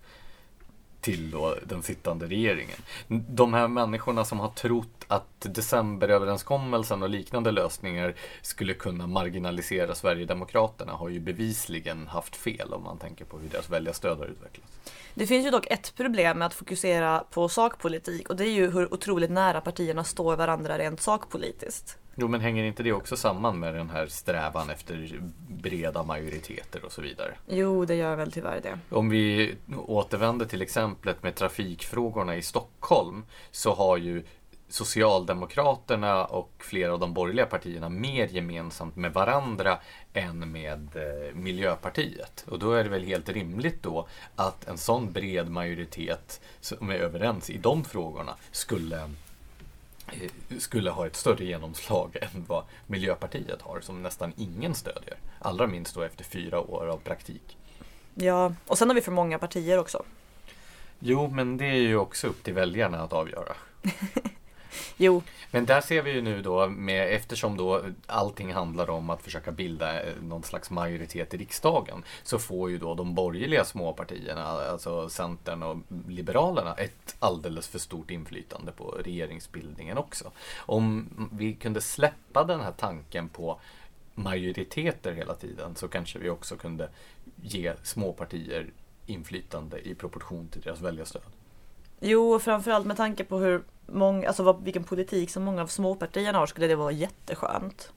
[1.02, 2.78] till då den sittande regeringen?
[3.08, 10.92] De här människorna som har trott att decemberöverenskommelsen och liknande lösningar skulle kunna marginalisera Sverigedemokraterna
[10.92, 14.72] har ju bevisligen haft fel om man tänker på hur deras väljarstöd har utvecklats.
[15.14, 18.72] Det finns ju dock ett problem med att fokusera på sakpolitik och det är ju
[18.72, 21.98] hur otroligt nära partierna står varandra rent sakpolitiskt.
[22.16, 26.92] Jo, men hänger inte det också samman med den här strävan efter breda majoriteter och
[26.92, 27.34] så vidare?
[27.48, 28.80] Jo, det gör väl tyvärr det.
[28.96, 29.56] Om vi
[29.88, 34.24] återvänder till exemplet med trafikfrågorna i Stockholm så har ju
[34.72, 39.78] Socialdemokraterna och flera av de borgerliga partierna mer gemensamt med varandra
[40.14, 42.46] än med eh, Miljöpartiet.
[42.48, 46.96] Och då är det väl helt rimligt då att en sån bred majoritet som är
[46.96, 49.10] överens i de frågorna skulle
[50.58, 55.18] skulle ha ett större genomslag än vad Miljöpartiet har, som nästan ingen stödjer.
[55.40, 57.58] Allra minst då efter fyra år av praktik.
[58.14, 60.04] Ja, och sen har vi för många partier också.
[61.00, 63.54] Jo, men det är ju också upp till väljarna att avgöra.
[64.98, 69.22] Jo, Men där ser vi ju nu då, med, eftersom då allting handlar om att
[69.22, 74.44] försöka bilda eh, någon slags majoritet i riksdagen, så får ju då de borgerliga småpartierna,
[74.44, 80.32] alltså Centern och Liberalerna, ett alldeles för stort inflytande på regeringsbildningen också.
[80.58, 83.60] Om vi kunde släppa den här tanken på
[84.16, 86.90] majoriteter hela tiden så kanske vi också kunde
[87.42, 88.74] ge småpartier
[89.06, 91.22] inflytande i proportion till deras väljarstöd
[92.02, 96.38] jo framförallt med tanke på hur många, alltså vad, vilken politik som många av småpartierna
[96.38, 97.92] har skulle det vara jätteskönt.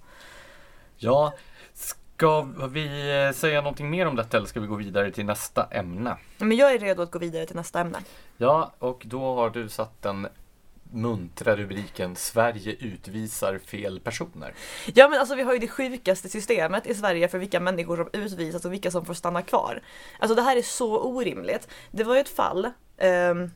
[0.96, 1.32] Ja,
[1.74, 5.64] ska vi eh, säga någonting mer om detta eller ska vi gå vidare till nästa
[5.70, 6.16] ämne?
[6.38, 7.98] Men jag är redo att gå vidare till nästa ämne.
[8.36, 10.28] Ja, och då har du satt den
[10.94, 14.54] muntra rubriken Sverige utvisar fel personer.
[14.94, 18.08] Ja men alltså vi har ju det sjukaste systemet i Sverige för vilka människor som
[18.12, 19.82] utvisas och vilka som får stanna kvar.
[20.18, 21.68] Alltså det här är så orimligt.
[21.90, 23.50] Det var ju ett fall, ehm,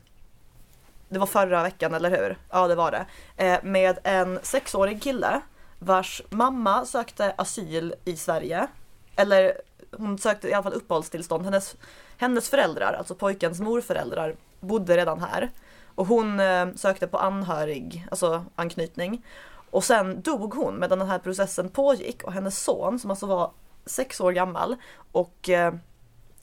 [1.09, 2.37] det var förra veckan eller hur?
[2.49, 3.05] Ja det var det.
[3.45, 5.41] Eh, med en sexårig kille
[5.79, 8.67] vars mamma sökte asyl i Sverige.
[9.15, 9.53] Eller
[9.97, 11.45] hon sökte i alla fall uppehållstillstånd.
[11.45, 11.75] Hennes,
[12.17, 15.49] hennes föräldrar, alltså pojkens morföräldrar, bodde redan här.
[15.95, 19.25] Och hon eh, sökte på anhörig, alltså anknytning.
[19.71, 23.51] Och sen dog hon medan den här processen pågick och hennes son som alltså var
[23.85, 24.75] sex år gammal
[25.11, 25.73] och eh,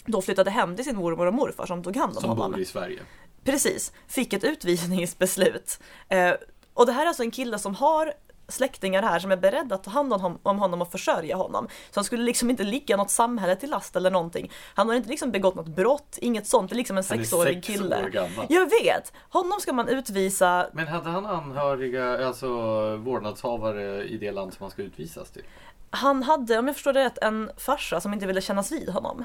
[0.06, 2.52] då flyttade hem till sin mormor och morfar som tog hand om Som honom.
[2.52, 3.00] bor i Sverige.
[3.46, 5.80] Precis, fick ett utvisningsbeslut.
[6.08, 6.32] Eh,
[6.74, 8.12] och det här är alltså en kille som har
[8.48, 11.68] släktingar här som är beredda att ta hand om hon- om honom och försörja honom.
[11.90, 14.50] Så han skulle liksom inte ligga något samhälle till last eller någonting.
[14.74, 16.70] Han har inte liksom begått något brott, inget sånt.
[16.70, 18.04] Det är liksom en sexårig sex kille.
[18.04, 18.46] år gammal.
[18.48, 19.12] Jag vet!
[19.30, 22.48] Honom ska man utvisa Men hade han anhöriga, alltså
[22.96, 25.42] vårdnadshavare i det land som han ska utvisas till?
[25.90, 29.24] Han hade, om jag förstår det rätt, en farsa som inte ville kännas vid honom.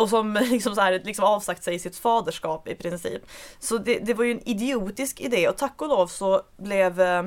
[0.00, 3.22] Och som liksom, så här, liksom avsagt sig sitt faderskap i princip.
[3.58, 7.22] Så det, det var ju en idiotisk idé och tack och lov så blev eh,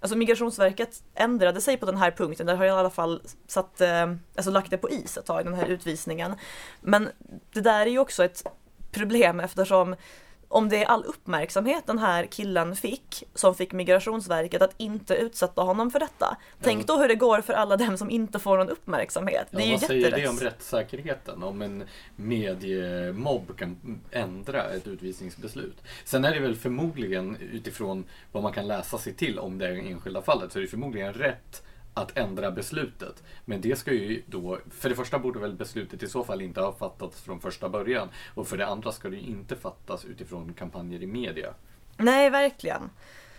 [0.00, 3.80] Alltså Migrationsverket ändrade sig på den här punkten, där har jag i alla fall satt,
[3.80, 6.34] eh, alltså lagt det på is ett tag, den här utvisningen.
[6.80, 7.08] Men
[7.52, 8.44] det där är ju också ett
[8.90, 9.96] problem eftersom
[10.52, 15.62] om det är all uppmärksamhet den här killen fick, som fick Migrationsverket att inte utsätta
[15.62, 16.36] honom för detta.
[16.62, 19.46] Tänk då hur det går för alla dem som inte får någon uppmärksamhet.
[19.50, 21.42] Det är Ja, ju vad säger det om rättssäkerheten?
[21.42, 21.84] Om en
[22.16, 25.76] mediemobb kan ändra ett utvisningsbeslut.
[26.04, 30.22] Sen är det väl förmodligen utifrån vad man kan läsa sig till om det enskilda
[30.22, 31.62] fallet så är det förmodligen rätt
[31.94, 33.22] att ändra beslutet.
[33.44, 36.60] Men det ska ju då, för det första borde väl beslutet i så fall inte
[36.60, 38.08] ha fattats från första början.
[38.34, 41.54] Och för det andra ska det ju inte fattas utifrån kampanjer i media.
[41.96, 42.90] Nej, verkligen.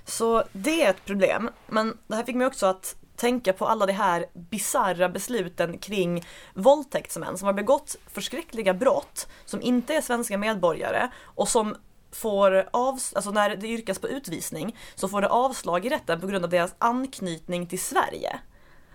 [0.06, 1.50] Så det är ett problem.
[1.68, 6.24] Men det här fick mig också att tänka på alla de här bizarra besluten kring
[6.54, 11.76] våldtäktsmän som har begått förskräckliga brott, som inte är svenska medborgare och som
[12.14, 16.28] får av, alltså när det yrkas på utvisning så får det avslag i rätten på
[16.28, 18.40] grund av deras anknytning till Sverige.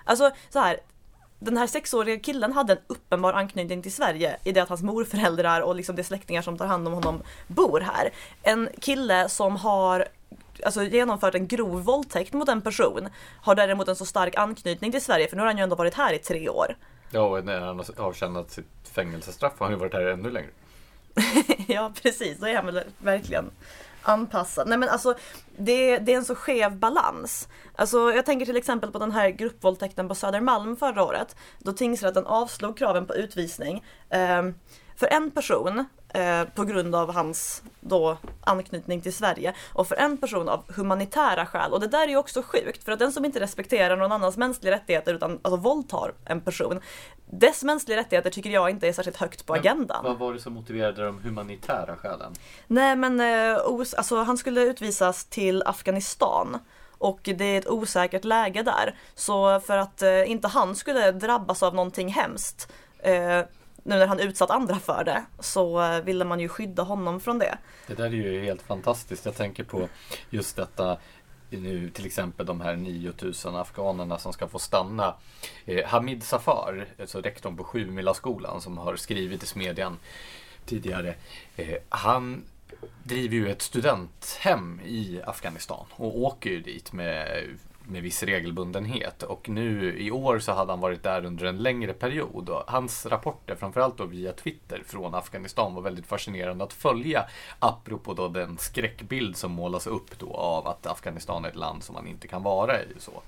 [0.05, 0.81] Alltså så här,
[1.39, 5.61] den här sexåriga killen hade en uppenbar anknytning till Sverige i det att hans morföräldrar
[5.61, 8.11] och liksom de släktingar som tar hand om honom bor här.
[8.43, 10.09] En kille som har
[10.65, 13.09] alltså, genomfört en grov våldtäkt mot en person
[13.43, 15.95] har däremot en så stark anknytning till Sverige för nu har han ju ändå varit
[15.95, 16.77] här i tre år.
[17.11, 20.51] Ja, och när han har avtjänat sitt fängelsestraff har han ju varit här ännu längre.
[21.69, 23.51] ja precis, då är han väl verkligen
[24.03, 24.69] anpassad.
[24.69, 25.15] Nej men alltså
[25.57, 27.49] det, det är en så skev balans.
[27.75, 31.37] Alltså jag tänker till exempel på den här gruppvåldtäkten på Södermalm förra året.
[31.59, 33.85] Då tingsrätten avslog kraven på utvisning.
[34.11, 34.43] Eh,
[34.99, 35.85] för en person
[36.15, 41.47] eh, på grund av hans då anknytning till Sverige och för en person av humanitära
[41.47, 41.73] skäl.
[41.73, 44.37] Och det där är ju också sjukt för att den som inte respekterar någon annans
[44.37, 46.81] mänskliga rättigheter utan alltså våldtar en person.
[47.31, 50.05] Dess mänskliga rättigheter tycker jag inte är särskilt högt på Men agendan.
[50.05, 52.33] Vad var det som motiverade de humanitära skälen?
[52.67, 56.59] Nej men eh, os- alltså, han skulle utvisas till Afghanistan.
[57.01, 58.95] Och det är ett osäkert läge där.
[59.15, 63.41] Så för att eh, inte han skulle drabbas av någonting hemskt eh,
[63.89, 67.39] nu när han utsatt andra för det så eh, ville man ju skydda honom från
[67.39, 67.59] det.
[67.87, 69.25] Det där är ju helt fantastiskt.
[69.25, 69.89] Jag tänker på
[70.31, 70.93] just detta
[71.51, 75.15] eh, nu till exempel de här 9000 afghanerna som ska få stanna.
[75.67, 79.99] Eh, Hamid Safar, alltså rektorn på Sjumilaskolan som har skrivit i Smedjan
[80.67, 81.15] tidigare.
[81.57, 82.45] Eh, han
[83.05, 87.45] driver ju ett studenthem i Afghanistan och åker ju dit med
[87.89, 91.93] med viss regelbundenhet och nu i år så hade han varit där under en längre
[91.93, 97.25] period och hans rapporter, framförallt då via Twitter från Afghanistan var väldigt fascinerande att följa
[97.59, 101.95] apropå då den skräckbild som målas upp då av att Afghanistan är ett land som
[101.95, 102.87] man inte kan vara i.
[102.99, 103.23] Så.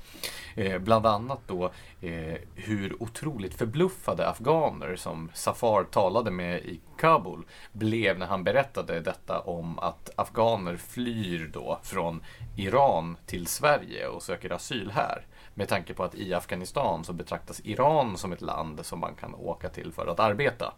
[0.55, 1.64] Eh, bland annat då
[2.01, 7.42] eh, hur otroligt förbluffade afghaner som Safar talade med i Kabul
[7.73, 12.23] blev när han berättade detta om att afghaner flyr då från
[12.57, 15.27] Iran till Sverige och söker asyl här.
[15.55, 19.35] Med tanke på att i Afghanistan så betraktas Iran som ett land som man kan
[19.35, 20.75] åka till för att arbeta.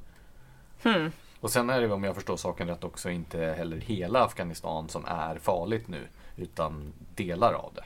[0.83, 1.13] Hmm.
[1.41, 5.05] Och sen är det om jag förstår saken rätt också inte heller hela Afghanistan som
[5.05, 7.85] är farligt nu utan delar av det.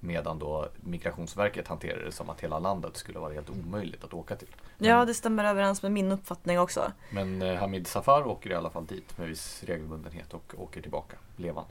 [0.00, 4.36] Medan då Migrationsverket hanterar det som att hela landet skulle vara helt omöjligt att åka
[4.36, 4.48] till.
[4.78, 6.92] Men, Ja, det stämmer överens med min uppfattning också.
[7.10, 11.16] men eh, Hamid Safar åker i alla fall dit med viss regelbundenhet och åker tillbaka
[11.36, 11.70] levande.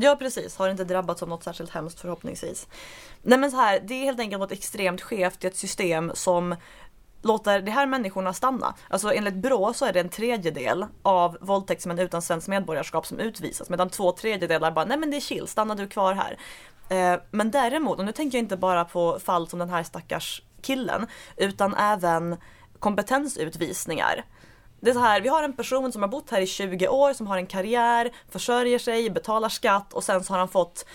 [0.00, 2.68] Ja precis, har inte drabbats av något särskilt hemskt förhoppningsvis.
[3.22, 6.56] Nej men så här, det är helt enkelt något extremt skevt i ett system som
[7.22, 8.74] låter de här människorna stanna.
[8.88, 13.68] Alltså enligt Brå så är det en tredjedel av våldtäktsmän utan svenskt medborgarskap som utvisas
[13.68, 16.38] medan två tredjedelar bara nej men det är chill, stanna du kvar här.
[16.88, 20.42] Eh, men däremot, och nu tänker jag inte bara på fall som den här stackars
[20.62, 21.06] killen
[21.36, 22.36] utan även
[22.78, 24.24] kompetensutvisningar.
[24.86, 27.12] Det är så här, vi har en person som har bott här i 20 år,
[27.12, 30.86] som har en karriär, försörjer sig, betalar skatt och sen så har han fått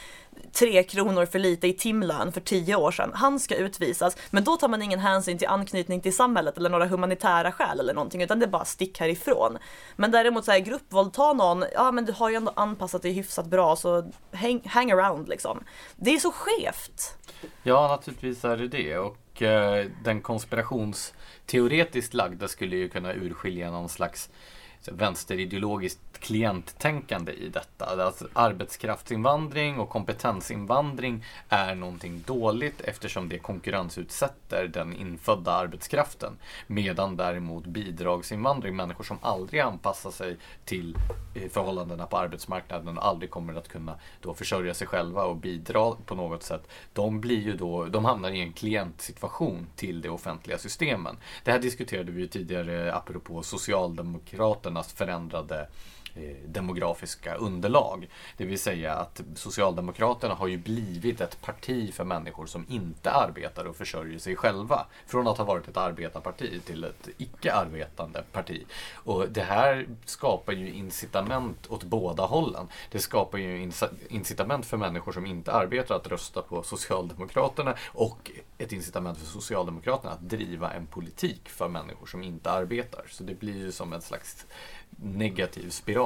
[0.53, 3.11] tre kronor för lite i timlön för tio år sedan.
[3.13, 6.85] Han ska utvisas, men då tar man ingen hänsyn till anknytning till samhället eller några
[6.85, 9.57] humanitära skäl eller någonting, utan det är bara stick härifrån.
[9.95, 13.45] Men däremot så här gruppvåldta någon, ja men du har ju ändå anpassat dig hyfsat
[13.45, 15.63] bra så hang, hang around liksom.
[15.95, 17.17] Det är så skevt.
[17.63, 18.97] Ja, naturligtvis är det det.
[18.97, 24.29] Och Eh, den konspirationsteoretiskt lagda skulle ju kunna urskilja någon slags
[24.87, 27.85] vänsterideologiskt klienttänkande i detta.
[27.85, 36.37] Alltså, arbetskraftsinvandring och kompetensinvandring är någonting dåligt eftersom det konkurrensutsätter den infödda arbetskraften.
[36.67, 40.97] Medan däremot bidragsinvandring, människor som aldrig anpassar sig till
[41.35, 45.91] eh, förhållandena på arbetsmarknaden och aldrig kommer att kunna då försörja sig själva och bidra
[46.05, 46.67] på något sätt.
[46.93, 51.17] De blir ju då, de hamnar i en klientsituation till de offentliga systemen.
[51.43, 55.67] Det här diskuterade vi ju tidigare apropå Socialdemokraterna Moderaternas förändrade
[56.15, 58.09] Eh, demografiska underlag.
[58.37, 63.65] Det vill säga att Socialdemokraterna har ju blivit ett parti för människor som inte arbetar
[63.65, 64.85] och försörjer sig själva.
[65.05, 68.65] Från att ha varit ett arbetarparti till ett icke-arbetande parti.
[68.93, 72.67] Och det här skapar ju incitament åt båda hållen.
[72.91, 73.71] Det skapar ju
[74.09, 80.13] incitament för människor som inte arbetar att rösta på Socialdemokraterna och ett incitament för Socialdemokraterna
[80.13, 83.05] att driva en politik för människor som inte arbetar.
[83.09, 84.45] Så det blir ju som en slags
[85.03, 86.00] negativ spiral.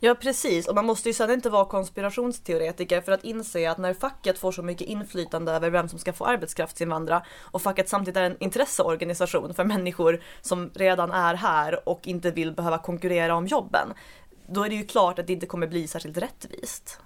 [0.00, 3.94] Ja precis, och man måste ju sedan inte vara konspirationsteoretiker för att inse att när
[3.94, 8.22] facket får så mycket inflytande över vem som ska få arbetskraftsinvandra och facket samtidigt är
[8.22, 13.88] en intresseorganisation för människor som redan är här och inte vill behöva konkurrera om jobben,
[14.46, 17.00] då är det ju klart att det inte kommer bli särskilt rättvist.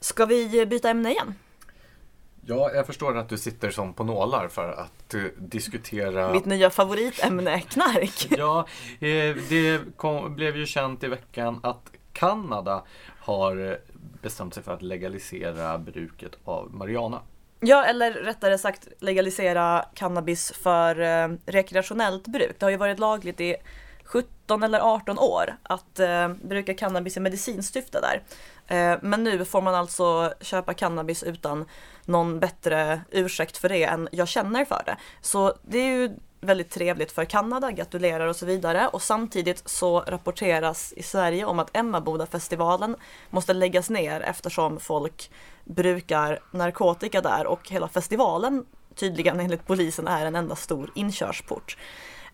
[0.00, 1.34] Ska vi byta ämne igen?
[2.46, 6.70] Ja, jag förstår att du sitter som på nålar för att uh, diskutera Mitt nya
[6.70, 8.26] favoritämne, knark.
[8.38, 8.66] Ja,
[9.00, 12.84] eh, det kom, blev ju känt i veckan att Kanada
[13.20, 13.76] har eh,
[14.22, 17.20] bestämt sig för att legalisera bruket av marijuana.
[17.60, 22.56] Ja, eller rättare sagt legalisera cannabis för eh, rekreationellt bruk.
[22.58, 23.56] Det har ju varit lagligt i
[24.04, 28.22] 17 eller 18 år att eh, bruka cannabis i medicinskt syfte där.
[28.66, 31.64] Eh, men nu får man alltså köpa cannabis utan
[32.08, 34.96] någon bättre ursäkt för det än jag känner för det.
[35.20, 38.88] Så det är ju väldigt trevligt för Kanada, gratulerar och så vidare.
[38.88, 42.96] Och samtidigt så rapporteras i Sverige om att Emmaboda-festivalen
[43.30, 45.30] måste läggas ner eftersom folk
[45.64, 51.76] brukar narkotika där och hela festivalen tydligen enligt polisen är en enda stor inkörsport.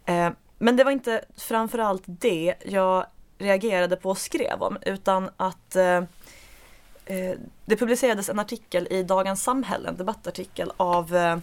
[0.04, 3.06] Eh, men det var inte framförallt det jag
[3.38, 6.02] reagerade på och skrev om utan att eh, eh,
[7.10, 11.38] Eh, det publicerades en artikel i Dagens Samhälle, en debattartikel av eh,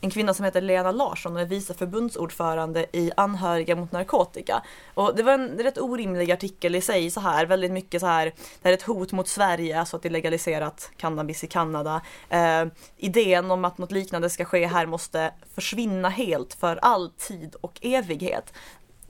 [0.00, 4.62] en kvinna som heter Lena Larsson och är vice förbundsordförande i Anhöriga mot narkotika.
[4.94, 8.24] Och det var en rätt orimlig artikel i sig så här, väldigt mycket så här,
[8.24, 12.02] det här är ett hot mot Sverige, alltså att det är legaliserat cannabis i Kanada.
[12.28, 17.54] Eh, idén om att något liknande ska ske här måste försvinna helt för all tid
[17.60, 18.52] och evighet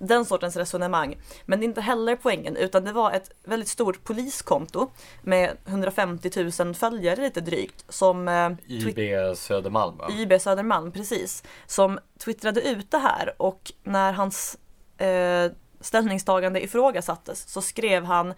[0.00, 1.18] den sortens resonemang.
[1.46, 4.90] Men det är inte heller poängen utan det var ett väldigt stort poliskonto
[5.22, 6.30] med 150
[6.60, 10.10] 000 följare lite drygt som eh, IB Södermalm va?
[10.18, 11.42] IB Södermalm, precis.
[11.66, 14.58] Som twittrade ut det här och när hans
[14.98, 18.34] eh, ställningstagande ifrågasattes så skrev han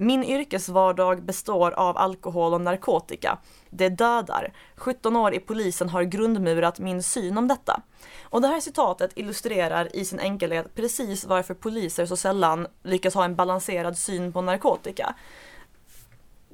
[0.00, 3.38] min yrkesvardag består av alkohol och narkotika.
[3.70, 4.52] Det dödar.
[4.76, 7.82] 17 år i polisen har grundmurat min syn om detta.
[8.22, 13.24] Och det här citatet illustrerar i sin enkelhet precis varför poliser så sällan lyckas ha
[13.24, 15.14] en balanserad syn på narkotika.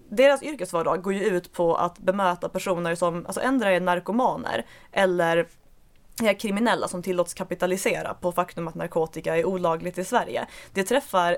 [0.08, 5.48] Deras yrkesvardag går ju ut på att bemöta personer som alltså ändra är narkomaner eller
[6.22, 10.46] är kriminella som tillåts kapitalisera på faktum att narkotika är olagligt i Sverige.
[10.72, 11.36] Det träffar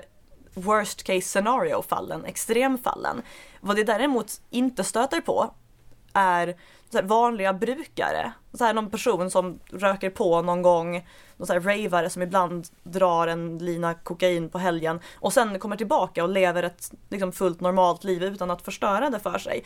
[0.57, 3.21] worst case scenario fallen, extremfallen.
[3.61, 5.53] Vad det däremot inte stöter på
[6.13, 6.55] är
[6.89, 8.31] så vanliga brukare.
[8.53, 12.67] Så här, någon person som röker på någon gång, någon så här ravare som ibland
[12.83, 17.61] drar en lina kokain på helgen och sen kommer tillbaka och lever ett liksom, fullt
[17.61, 19.63] normalt liv utan att förstöra det för sig.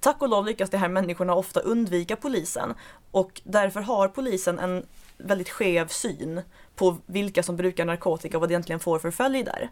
[0.00, 2.74] Tack och lov lyckas de här människorna ofta undvika polisen
[3.10, 4.86] och därför har polisen en
[5.18, 6.42] väldigt skev syn
[6.74, 9.70] på vilka som brukar narkotika och vad det egentligen får för följder.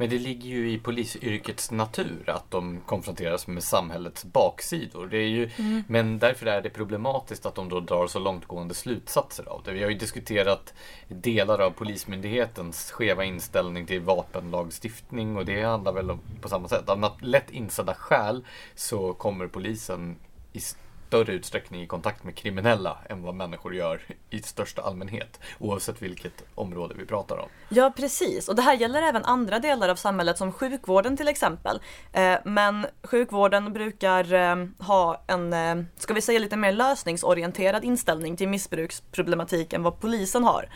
[0.00, 5.06] Men det ligger ju i polisyrkets natur att de konfronteras med samhällets baksidor.
[5.06, 5.82] Det är ju, mm.
[5.88, 9.72] Men därför är det problematiskt att de då drar så långtgående slutsatser av det.
[9.72, 10.74] Vi har ju diskuterat
[11.08, 16.88] delar av Polismyndighetens skeva inställning till vapenlagstiftning och det handlar väl om, på samma sätt.
[16.88, 18.44] Av lätt insedda skäl
[18.74, 20.16] så kommer polisen
[20.52, 20.60] i
[21.08, 24.00] större utsträckning i kontakt med kriminella än vad människor gör
[24.30, 25.40] i största allmänhet.
[25.58, 27.48] Oavsett vilket område vi pratar om.
[27.68, 28.48] Ja, precis.
[28.48, 31.80] Och det här gäller även andra delar av samhället som sjukvården till exempel.
[32.12, 38.36] Eh, men sjukvården brukar eh, ha en, eh, ska vi säga lite mer lösningsorienterad inställning
[38.36, 40.68] till missbruksproblematik än vad polisen har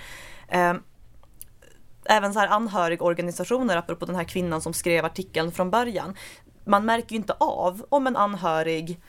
[2.05, 6.15] även så här anhörigorganisationer, apropå den här kvinnan som skrev artikeln från början.
[6.65, 9.01] Man märker ju inte av om en anhörig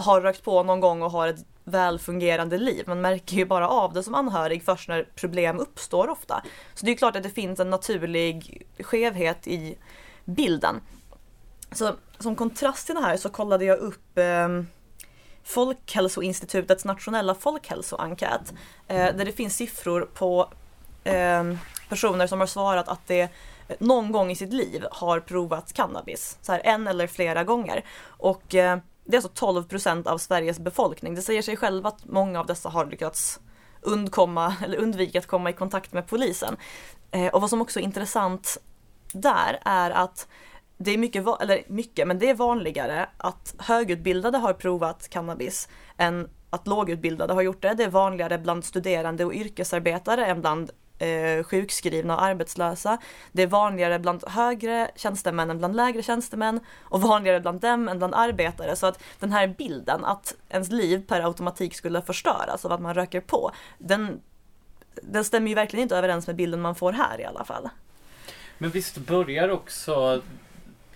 [0.00, 2.84] har rökt på någon gång och har ett välfungerande liv.
[2.86, 6.42] Man märker ju bara av det som anhörig först när problem uppstår ofta.
[6.74, 9.78] Så det är klart att det finns en naturlig skevhet i
[10.24, 10.80] bilden.
[11.72, 14.48] Så som kontrast till det här så kollade jag upp eh,
[15.44, 18.52] Folkhälsoinstitutets nationella folkhälsoenkät.
[18.88, 20.52] Eh, där det finns siffror på
[21.04, 21.44] eh,
[21.88, 23.30] personer som har svarat att det
[23.78, 26.38] någon gång i sitt liv har provat cannabis.
[26.42, 27.84] Så här, en eller flera gånger.
[28.02, 31.14] Och eh, det är alltså 12 procent av Sveriges befolkning.
[31.14, 33.40] Det säger sig själv att många av dessa har lyckats
[33.80, 36.56] undkomma eller undvika att komma i kontakt med polisen.
[37.10, 38.58] Eh, och vad som också är intressant
[39.12, 40.28] där är att
[40.78, 46.28] det är mycket, eller mycket, men det är vanligare att högutbildade har provat cannabis än
[46.50, 47.74] att lågutbildade har gjort det.
[47.74, 50.70] Det är vanligare bland studerande och yrkesarbetare än bland
[51.00, 52.98] eh, sjukskrivna och arbetslösa.
[53.32, 57.98] Det är vanligare bland högre tjänstemän än bland lägre tjänstemän och vanligare bland dem än
[57.98, 58.76] bland arbetare.
[58.76, 62.94] Så att den här bilden att ens liv per automatik skulle förstöras av att man
[62.94, 64.20] röker på, den,
[65.02, 67.68] den stämmer ju verkligen inte överens med bilden man får här i alla fall.
[68.58, 70.22] Men visst börjar också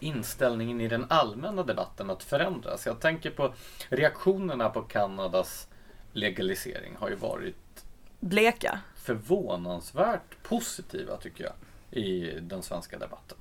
[0.00, 2.86] inställningen i den allmänna debatten att förändras.
[2.86, 3.54] Jag tänker på
[3.88, 5.68] reaktionerna på Kanadas
[6.12, 7.84] legalisering har ju varit
[8.20, 11.52] bleka förvånansvärt positiva tycker jag
[12.02, 13.38] i den svenska debatten.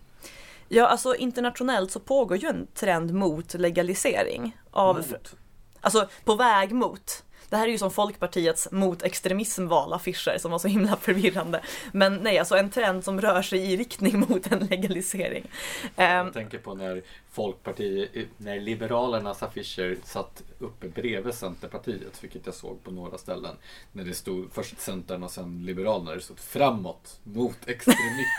[0.67, 4.57] Ja, alltså internationellt så pågår ju en trend mot legalisering.
[4.71, 5.35] Av, mot.
[5.81, 7.23] Alltså på väg mot.
[7.53, 11.61] Det här är ju som Folkpartiets mot extremism-valaffischer som var så himla förvirrande.
[11.91, 15.51] Men nej, alltså en trend som rör sig i riktning mot en legalisering.
[15.95, 17.01] Jag um, tänker på när
[17.31, 23.55] Folkpartiet, när Liberalernas affischer satt uppe bredvid Centerpartiet, vilket jag såg på några ställen.
[23.91, 28.29] När det stod först Centern och sen Liberalerna, det stod framåt mot extremism.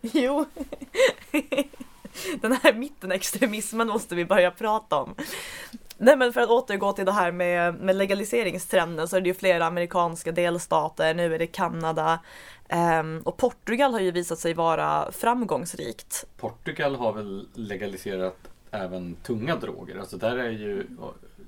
[0.00, 0.46] jo.
[2.40, 5.14] Den här mittenextremismen måste vi börja prata om.
[5.98, 9.34] Nej men för att återgå till det här med, med legaliseringstrenden så är det ju
[9.34, 12.20] flera amerikanska delstater, nu är det Kanada
[13.00, 16.26] um, och Portugal har ju visat sig vara framgångsrikt.
[16.36, 18.38] Portugal har väl legaliserat
[18.70, 20.86] även tunga droger, alltså där är ju,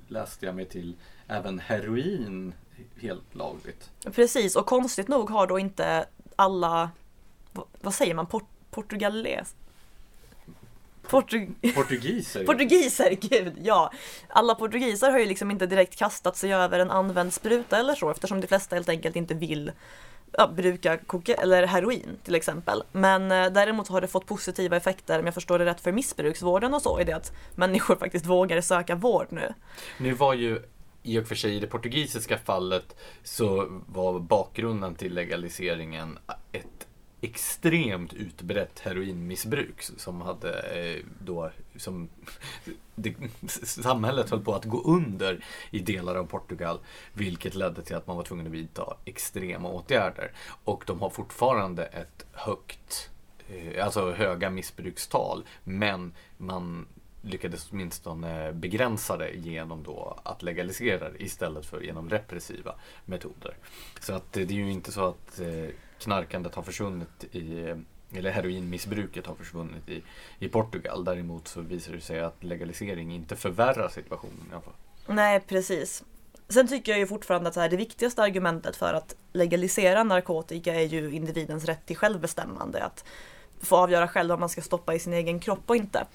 [0.09, 0.95] läste jag mig till,
[1.29, 2.53] även heroin
[3.01, 3.91] helt lagligt.
[4.15, 6.07] Precis, och konstigt nog har då inte
[6.37, 6.91] alla,
[7.81, 9.55] vad säger man, port, portugales,
[11.11, 12.45] Portug portugiser?
[12.45, 13.93] portugiser, gud ja!
[14.29, 18.11] Alla portugiser har ju liksom inte direkt kastat sig över en använd spruta eller så
[18.11, 19.73] eftersom de flesta helt enkelt inte vill
[20.33, 22.83] ja, bruka koka eller heroin till exempel.
[22.93, 26.75] Men eh, däremot har det fått positiva effekter, om jag förstår det rätt, för missbruksvården
[26.75, 29.55] och så i det att människor faktiskt vågar söka vård nu.
[29.99, 30.63] Nu var ju
[31.03, 36.19] i och för sig i det portugisiska fallet så var bakgrunden till legaliseringen
[36.53, 36.78] ett
[37.21, 42.09] extremt utbrett heroinmissbruk som hade eh, då som
[42.95, 43.15] det,
[43.63, 46.79] samhället höll på att gå under i delar av Portugal
[47.13, 50.33] vilket ledde till att man var tvungen att vidta extrema åtgärder
[50.65, 53.11] och de har fortfarande ett högt
[53.49, 56.87] eh, alltså höga missbrukstal men man
[57.23, 63.57] lyckades åtminstone begränsa det genom då att legalisera det istället för genom repressiva metoder.
[64.01, 67.75] Så att det är ju inte så att eh, knarkandet har försvunnit i
[68.13, 70.03] eller heroinmissbruket har försvunnit i,
[70.39, 71.05] i Portugal.
[71.05, 74.75] Däremot så visar det sig att legalisering inte förvärrar situationen i alla fall.
[75.07, 76.05] Nej, precis.
[76.49, 80.75] Sen tycker jag ju fortfarande att så här, det viktigaste argumentet för att legalisera narkotika
[80.75, 82.85] är ju individens rätt till självbestämmande.
[82.85, 83.05] Att
[83.61, 86.07] få avgöra själv vad man ska stoppa i sin egen kropp och inte.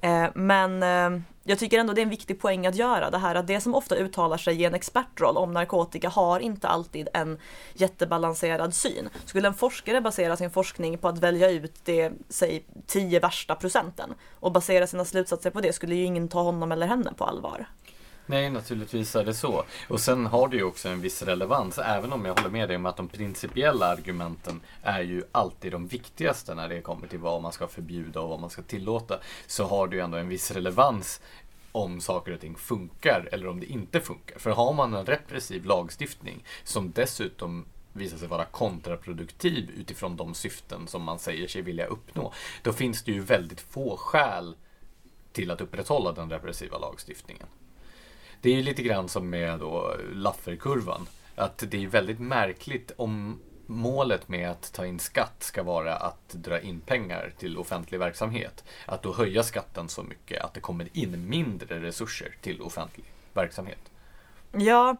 [0.00, 3.34] Eh, men eh, jag tycker ändå det är en viktig poäng att göra det här
[3.34, 7.38] att det som ofta uttalar sig i en expertroll om narkotika har inte alltid en
[7.74, 9.08] jättebalanserad syn.
[9.24, 14.14] Skulle en forskare basera sin forskning på att välja ut de, säg tio värsta procenten
[14.40, 17.66] och basera sina slutsatser på det skulle ju ingen ta honom eller henne på allvar.
[18.26, 19.64] Nej, naturligtvis är det så.
[19.88, 22.76] Och sen har det ju också en viss relevans, även om jag håller med dig
[22.76, 27.42] om att de principiella argumenten är ju alltid de viktigaste när det kommer till vad
[27.42, 29.18] man ska förbjuda och vad man ska tillåta.
[29.46, 31.20] Så har det ju ändå en viss relevans
[31.72, 34.38] om saker och ting funkar eller om det inte funkar.
[34.38, 40.86] För har man en repressiv lagstiftning som dessutom visar sig vara kontraproduktiv utifrån de syften
[40.86, 44.54] som man säger sig vilja uppnå, då finns det ju väldigt få skäl
[45.32, 47.46] till att upprätthålla den repressiva lagstiftningen.
[48.42, 51.06] Det är ju lite grann som med då Lafferkurvan.
[51.34, 56.28] Att det är väldigt märkligt om målet med att ta in skatt ska vara att
[56.28, 58.64] dra in pengar till offentlig verksamhet.
[58.86, 63.90] Att då höja skatten så mycket att det kommer in mindre resurser till offentlig verksamhet.
[64.52, 64.96] Ja,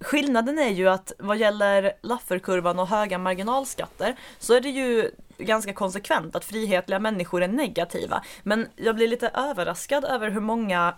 [0.00, 5.72] skillnaden är ju att vad gäller Lafferkurvan och höga marginalskatter så är det ju ganska
[5.72, 8.24] konsekvent att frihetliga människor är negativa.
[8.42, 10.94] Men jag blir lite överraskad över hur många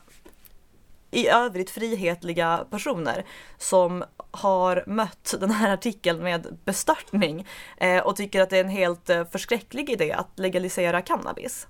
[1.11, 3.25] i övrigt frihetliga personer
[3.59, 7.47] som har mött den här artikeln med bestörtning
[7.77, 11.67] eh, och tycker att det är en helt eh, förskräcklig idé att legalisera cannabis.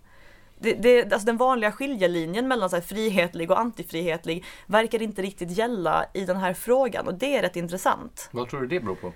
[0.59, 6.07] Det, det, alltså den vanliga skiljelinjen mellan så frihetlig och antifrihetlig verkar inte riktigt gälla
[6.15, 8.29] i den här frågan och det är rätt intressant.
[8.33, 9.13] Vad tror du det beror på?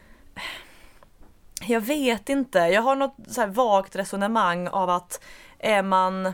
[1.67, 2.59] Jag vet inte.
[2.59, 5.25] Jag har något så här vagt resonemang av att
[5.59, 6.33] är man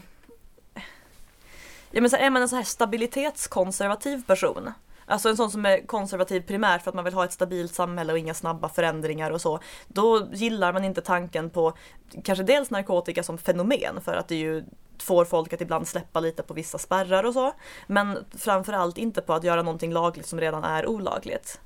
[1.91, 4.73] Ja men så här, är man en sån här stabilitetskonservativ person
[5.11, 8.13] Alltså en sån som är konservativ primärt för att man vill ha ett stabilt samhälle
[8.13, 9.61] och inga snabba förändringar och så.
[9.89, 11.73] Då gillar man inte tanken på
[12.25, 14.65] kanske dels narkotika som fenomen för att det ju
[14.99, 17.53] får folk att ibland släppa lite på vissa spärrar och så.
[17.87, 21.61] Men framförallt inte på att göra någonting lagligt som redan är olagligt.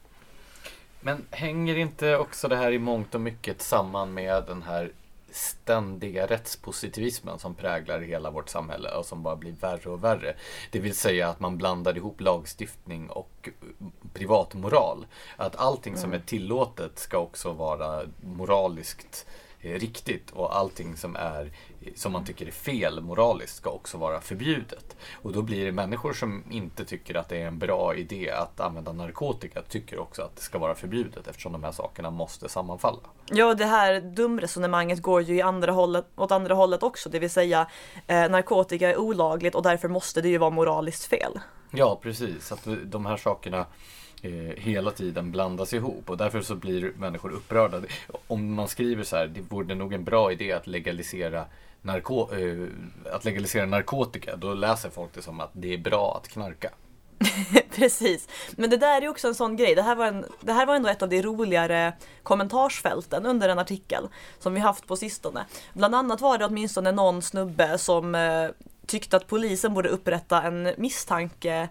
[1.01, 4.93] Men hänger inte också det här i mångt och mycket samman med den här
[5.35, 10.37] ständiga rättspositivismen som präglar hela vårt samhälle och som bara blir värre och värre.
[10.71, 13.49] Det vill säga att man blandar ihop lagstiftning och
[14.13, 15.07] privatmoral.
[15.37, 16.21] Att allting som mm.
[16.21, 19.27] är tillåtet ska också vara moraliskt
[19.65, 21.51] riktigt och allting som är
[21.95, 24.97] som man tycker är fel moraliskt ska också vara förbjudet.
[25.23, 28.61] Och då blir det människor som inte tycker att det är en bra idé att
[28.61, 32.99] använda narkotika tycker också att det ska vara förbjudet eftersom de här sakerna måste sammanfalla.
[33.31, 37.31] Ja, det här dumresonemanget går ju i andra hållet, åt andra hållet också, det vill
[37.31, 37.67] säga
[38.07, 41.41] eh, narkotika är olagligt och därför måste det ju vara moraliskt fel.
[41.71, 42.53] Ja, precis.
[42.53, 43.67] Att de här sakerna eh,
[44.25, 47.83] Eh, hela tiden blandas ihop och därför så blir människor upprörda.
[48.27, 51.45] Om man skriver så här, det vore nog en bra idé att legalisera
[51.83, 52.69] narko eh,
[53.13, 56.71] att legalisera narkotika, då läser folk det som att det är bra att knarka.
[57.75, 59.75] Precis, men det där är också en sån grej.
[59.75, 63.59] Det här, var en, det här var ändå ett av de roligare kommentarsfälten under en
[63.59, 64.09] artikel
[64.39, 65.45] som vi haft på sistone.
[65.73, 68.49] Bland annat var det åtminstone någon snubbe som eh,
[68.87, 71.69] tyckte att polisen borde upprätta en misstanke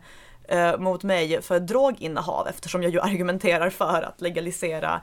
[0.54, 5.01] eh, mot mig för droginnehav eftersom jag ju argumenterar för att legalisera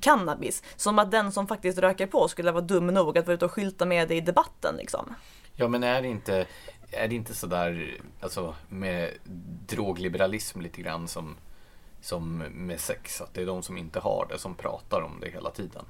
[0.00, 0.62] cannabis.
[0.76, 3.52] Som att den som faktiskt röker på skulle vara dum nog att vara ute och
[3.52, 5.14] skylta med det i debatten liksom.
[5.56, 6.46] Ja men är det inte,
[6.90, 9.10] är det inte sådär, alltså med
[9.68, 11.36] drogliberalism lite grann som
[12.00, 15.30] som med sex, att det är de som inte har det som pratar om det
[15.30, 15.84] hela tiden.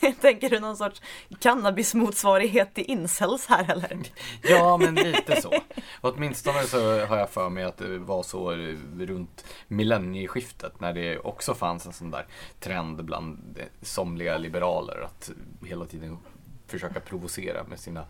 [0.20, 1.02] Tänker du någon sorts
[1.40, 3.98] cannabismotsvarighet till incels här eller?
[4.42, 5.52] ja, men lite så.
[6.00, 8.50] Åtminstone så har jag för mig att det var så
[8.98, 12.26] runt millennieskiftet när det också fanns en sån där
[12.60, 15.30] trend bland somliga liberaler att
[15.66, 16.18] hela tiden
[16.66, 18.04] försöka provocera med sina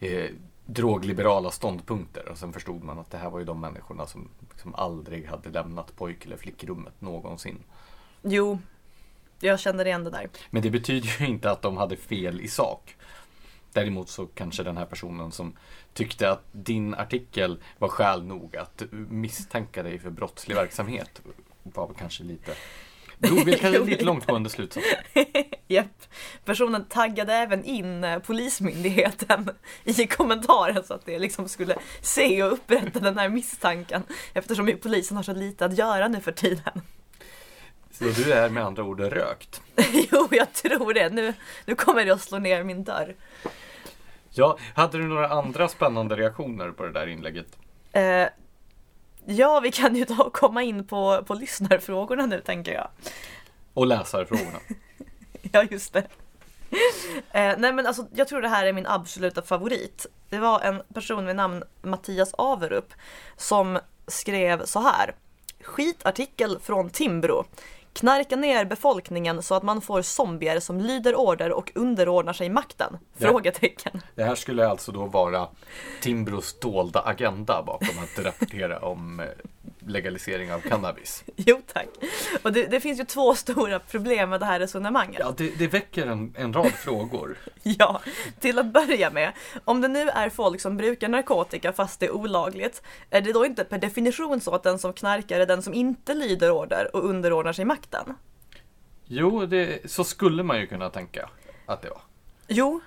[0.00, 0.30] eh,
[0.66, 4.28] drogliberala ståndpunkter och sen förstod man att det här var ju de människorna som
[4.64, 7.58] liksom aldrig hade lämnat pojk eller flickrummet någonsin.
[8.22, 8.58] Jo,
[9.40, 10.28] jag känner igen det där.
[10.50, 12.96] Men det betyder ju inte att de hade fel i sak.
[13.72, 15.56] Däremot så kanske den här personen som
[15.92, 21.22] tyckte att din artikel var skäl nog att misstänka dig för brottslig verksamhet
[21.62, 22.54] var kanske lite
[23.26, 24.98] drog väl kanske lite långtgående slutsatser.
[25.68, 26.02] Japp.
[26.44, 29.50] Personen taggade även in eh, Polismyndigheten
[29.84, 34.02] i kommentaren så att det liksom skulle se och upprätta den här misstanken
[34.32, 36.82] eftersom ju polisen har så lite att göra nu för tiden.
[37.90, 39.62] Så du är med andra ord rökt?
[40.12, 41.08] jo, jag tror det.
[41.08, 41.34] Nu,
[41.66, 43.14] nu kommer det att slå ner min dörr.
[44.30, 47.46] Ja, hade du några andra spännande reaktioner på det där inlägget?
[47.92, 48.26] Eh,
[49.26, 52.88] ja, vi kan ju ta och komma in på, på lyssnarfrågorna nu tänker jag.
[53.74, 54.58] Och läsarfrågorna.
[55.52, 56.06] ja, just det.
[57.32, 60.06] Eh, nej men alltså jag tror det här är min absoluta favorit.
[60.28, 62.92] Det var en person vid namn Mattias Averup
[63.36, 65.14] som skrev så här.
[65.60, 67.44] Skitartikel från Timbro.
[67.94, 72.98] Knarka ner befolkningen så att man får zombier som lyder order och underordnar sig makten?
[73.18, 74.00] Frågetecken.
[74.14, 75.48] Det här skulle alltså då vara
[76.00, 79.26] Timbros dolda agenda bakom att rapportera om eh,
[79.86, 81.24] legalisering av cannabis.
[81.36, 81.88] Jo tack.
[82.42, 85.20] Och det, det, finns ju två stora problem med det här resonemanget.
[85.20, 87.38] Ja, det, det väcker en, en rad frågor.
[87.62, 88.00] ja,
[88.40, 89.32] till att börja med.
[89.64, 93.46] Om det nu är folk som brukar narkotika fast det är olagligt, är det då
[93.46, 97.04] inte per definition så att den som knarkar är den som inte lyder order och
[97.04, 98.14] underordnar sig makten?
[99.06, 101.28] Jo, det, så skulle man ju kunna tänka
[101.66, 102.00] att det var.
[102.48, 102.80] Jo,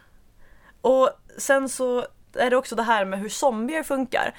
[0.81, 4.35] och sen så är det också det här med hur zombier funkar.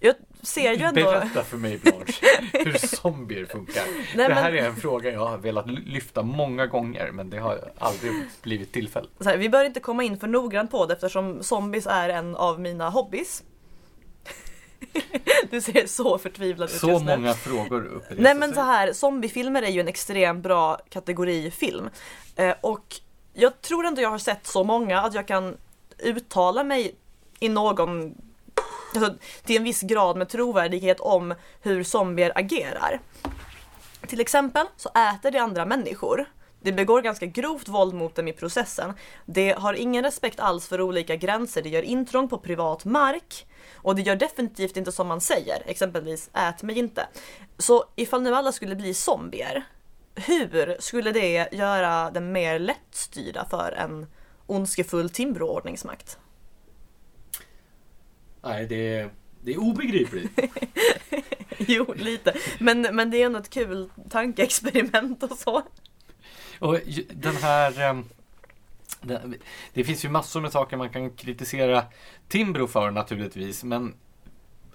[0.00, 0.14] Jag
[0.46, 1.00] ser ju ändå...
[1.00, 2.12] Berätta för mig Blanche
[2.52, 3.84] hur zombier funkar.
[4.16, 4.64] Nej, det här men...
[4.64, 9.08] är en fråga jag har velat lyfta många gånger men det har aldrig blivit tillfälle.
[9.24, 12.60] Här, vi bör inte komma in för noggrant på det eftersom zombies är en av
[12.60, 13.42] mina hobbys.
[15.50, 19.62] Du ser så förtvivlad ut Så just många frågor uppe Nej men så här, zombiefilmer
[19.62, 21.90] är ju en extremt bra kategori film.
[22.36, 22.96] Eh, och
[23.32, 25.56] jag tror ändå jag har sett så många att jag kan
[25.98, 26.94] uttala mig
[27.40, 28.14] i någon
[28.96, 33.00] alltså, till en viss grad med trovärdighet om hur zombier agerar.
[34.06, 36.26] Till exempel så äter de andra människor.
[36.60, 38.92] Det begår ganska grovt våld mot dem i processen.
[39.24, 41.62] Det har ingen respekt alls för olika gränser.
[41.62, 43.46] Det gör intrång på privat mark.
[43.74, 47.06] Och det gör definitivt inte som man säger, exempelvis ät mig inte.
[47.58, 49.64] Så ifall nu alla skulle bli zombier,
[50.14, 54.06] hur skulle det göra dem mer lättstyrda för en
[54.46, 56.18] ondskefull Timbro-ordningsmakt?
[58.46, 60.40] Nej, det är, det är obegripligt.
[61.58, 62.34] jo, lite.
[62.58, 65.62] Men, men det är ändå ett kul tankeexperiment och så.
[66.58, 66.78] Och
[67.10, 67.80] den här...
[67.80, 68.04] Ehm,
[69.72, 71.84] det finns ju massor med saker man kan kritisera
[72.28, 73.94] Timbro för naturligtvis, men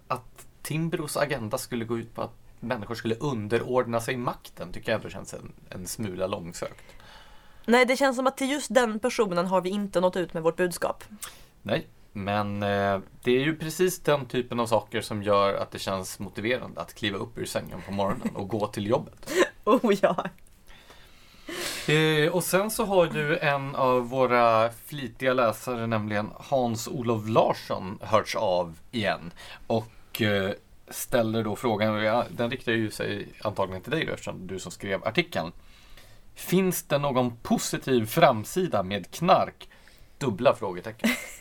[0.08, 5.00] att Timbros agenda skulle gå ut på att människor skulle underordna sig makten tycker jag
[5.00, 6.84] ändå känns en, en smula långsökt.
[7.66, 10.44] Nej, det känns som att till just den personen har vi inte nått ut med
[10.44, 11.04] vårt budskap.
[11.62, 15.80] Nej, men eh, det är ju precis den typen av saker som gör att det
[15.80, 19.32] känns motiverande att kliva upp ur sängen på morgonen och gå till jobbet.
[19.64, 20.26] Oh ja!
[21.88, 28.36] Eh, och sen så har ju en av våra flitiga läsare, nämligen Hans-Olof Larsson, hörts
[28.36, 29.32] av igen.
[29.68, 30.52] Och eh,
[30.90, 35.08] ställer då frågan, den riktar ju sig antagligen till dig då, eftersom du som skrev
[35.08, 35.52] artikeln.
[36.36, 39.70] Finns det någon positiv framsida med knark?
[40.18, 41.10] Dubbla frågetecken.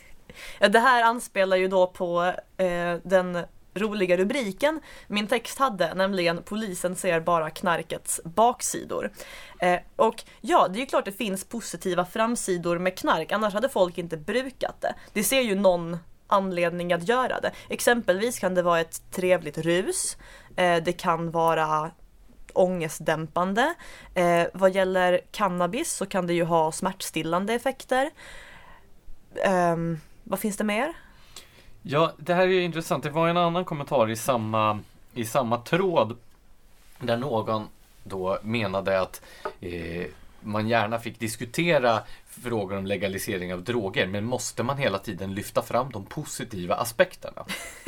[0.59, 6.43] Ja, det här anspelar ju då på eh, den roliga rubriken min text hade, nämligen
[6.43, 9.11] polisen ser bara knarkets baksidor.
[9.59, 13.69] Eh, och ja, det är ju klart det finns positiva framsidor med knark, annars hade
[13.69, 14.93] folk inte brukat det.
[15.13, 17.51] Det ser ju någon anledning att göra det.
[17.69, 20.17] Exempelvis kan det vara ett trevligt rus,
[20.55, 21.91] eh, det kan vara
[22.53, 23.73] ångestdämpande.
[24.13, 28.09] Eh, vad gäller cannabis så kan det ju ha smärtstillande effekter.
[29.47, 30.93] Um, vad finns det mer?
[31.81, 33.03] Ja, det här är intressant.
[33.03, 34.79] Det var en annan kommentar i samma,
[35.13, 36.17] i samma tråd
[36.99, 37.67] där någon
[38.03, 39.21] då menade att
[39.61, 40.05] eh,
[40.41, 45.61] man gärna fick diskutera frågor om legalisering av droger, men måste man hela tiden lyfta
[45.61, 47.45] fram de positiva aspekterna?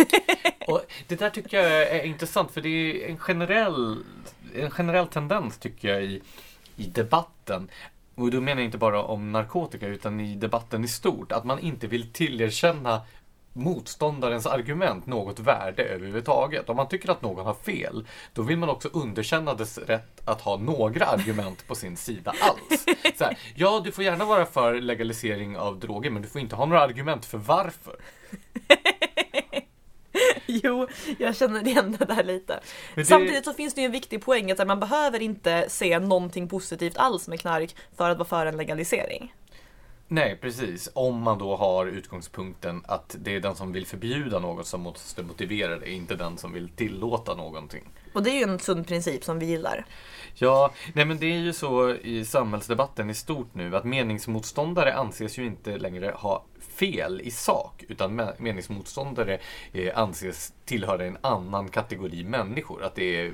[0.67, 4.03] Och det där tycker jag är intressant, för det är en generell,
[4.55, 6.21] en generell tendens tycker jag i,
[6.75, 7.69] i debatten
[8.15, 11.59] och då menar jag inte bara om narkotika utan i debatten i stort, att man
[11.59, 13.01] inte vill tillerkänna
[13.53, 16.69] motståndarens argument något värde överhuvudtaget.
[16.69, 20.41] Om man tycker att någon har fel, då vill man också underkänna dess rätt att
[20.41, 22.85] ha några argument på sin sida alls.
[23.17, 26.55] Så här, ja, du får gärna vara för legalisering av droger, men du får inte
[26.55, 27.95] ha några argument för varför.
[30.63, 30.87] Jo,
[31.17, 32.59] jag känner igen det där lite.
[32.95, 36.47] det- Samtidigt så finns det ju en viktig poäng att man behöver inte se någonting
[36.47, 39.33] positivt alls med knark för att vara för en legalisering.
[40.07, 40.89] Nej, precis.
[40.93, 45.23] Om man då har utgångspunkten att det är den som vill förbjuda något som måste
[45.23, 47.83] motivera det, inte den som vill tillåta någonting.
[48.13, 49.85] Och det är ju en sund princip som vi gillar.
[50.35, 55.37] Ja, nej men det är ju så i samhällsdebatten i stort nu att meningsmotståndare anses
[55.37, 56.43] ju inte längre ha
[56.75, 59.39] fel i sak utan me- meningsmotståndare
[59.73, 62.83] eh, anses tillhöra en annan kategori människor.
[62.83, 63.33] Att det är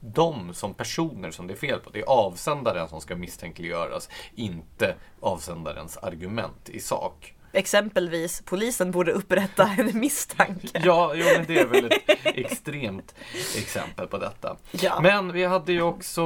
[0.00, 1.90] de som personer som det är fel på.
[1.90, 7.34] Det är avsändaren som ska misstänkliggöras, inte avsändarens argument i sak.
[7.52, 10.82] Exempelvis, polisen borde upprätta en misstanke.
[10.84, 13.14] Ja, jo, men det är väl ett extremt
[13.56, 14.56] exempel på detta.
[14.70, 15.00] Ja.
[15.02, 16.22] Men vi hade ju också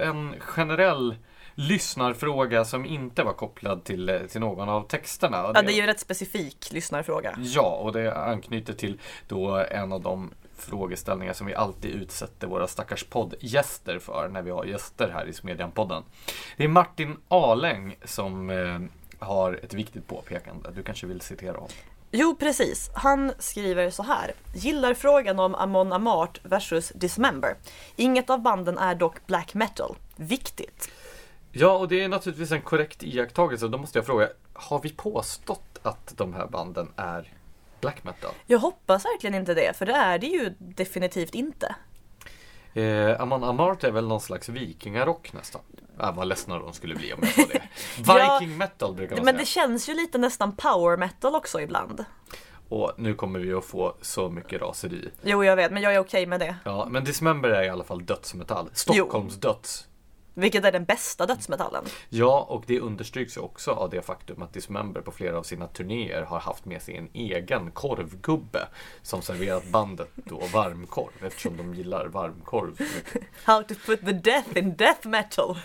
[0.00, 1.14] en generell
[1.54, 5.36] lyssnarfråga som inte var kopplad till, till någon av texterna.
[5.54, 7.34] Ja, det är ju en rätt specifik lyssnarfråga.
[7.38, 12.66] Ja, och det anknyter till då en av de frågeställningar som vi alltid utsätter våra
[12.66, 16.02] stackars poddgäster för när vi har gäster här i Smedjan-podden.
[16.56, 18.80] Det är Martin Aläng som eh,
[19.26, 20.70] har ett viktigt påpekande.
[20.70, 21.68] Du kanske vill citera honom?
[22.10, 22.90] Jo, precis.
[22.94, 24.32] Han skriver så här.
[24.54, 27.54] Gillar frågan om Amon Amart versus Dismember.
[27.96, 29.96] Inget av banden är dock black metal.
[30.16, 30.90] Viktigt.
[31.56, 33.68] Ja, och det är naturligtvis en korrekt iakttagelse.
[33.68, 37.32] Då måste jag fråga, har vi påstått att de här banden är
[37.80, 38.30] black metal?
[38.46, 41.74] Jag hoppas verkligen inte det, för det är det ju definitivt inte.
[42.74, 45.60] Eh, Amon Amart är väl någon slags vikingarock nästan.
[46.00, 47.62] Äh, vad ledsna de skulle bli om jag sa det.
[48.06, 49.40] Ja, Viking metal brukar man Men säga.
[49.40, 52.04] det känns ju lite nästan power metal också ibland.
[52.68, 55.10] Och nu kommer vi att få så mycket raseri.
[55.22, 56.56] Jo, jag vet, men jag är okej med det.
[56.64, 58.70] Ja, men Dismember är i alla fall dödsmetall.
[58.72, 59.88] Stockholms döds.
[60.34, 61.84] Vilket är den bästa dödsmetallen.
[62.08, 65.66] Ja, och det understryks ju också av det faktum att Dismember på flera av sina
[65.66, 68.68] turnéer har haft med sig en egen korvgubbe
[69.02, 72.78] som serverat bandet då varmkorv eftersom de gillar varmkorv.
[73.44, 75.58] How to put the death in death metal.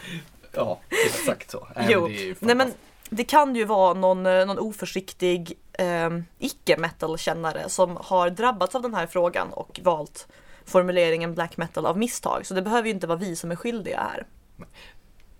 [0.51, 1.67] Ja, exakt så.
[1.89, 2.73] Jo, det nej men
[3.09, 6.09] det kan ju vara någon, eh, någon oförsiktig eh,
[6.39, 10.27] icke-metal-kännare som har drabbats av den här frågan och valt
[10.65, 12.45] formuleringen black metal av misstag.
[12.45, 14.25] Så det behöver ju inte vara vi som är skyldiga här.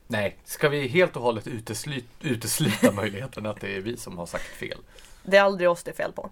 [0.08, 4.26] Nej, ska vi helt och hållet utesluta, utesluta möjligheten att det är vi som har
[4.26, 4.78] sagt fel?
[5.24, 6.30] Det är aldrig oss det är fel på.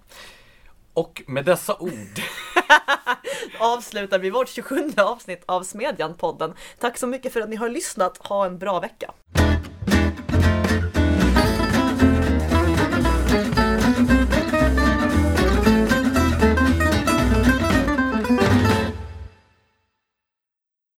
[0.94, 2.22] Och med dessa ord
[3.60, 6.54] Avslutar vi vårt 27 avsnitt av Smedjan-podden.
[6.80, 8.18] Tack så mycket för att ni har lyssnat.
[8.18, 9.14] Ha en bra vecka.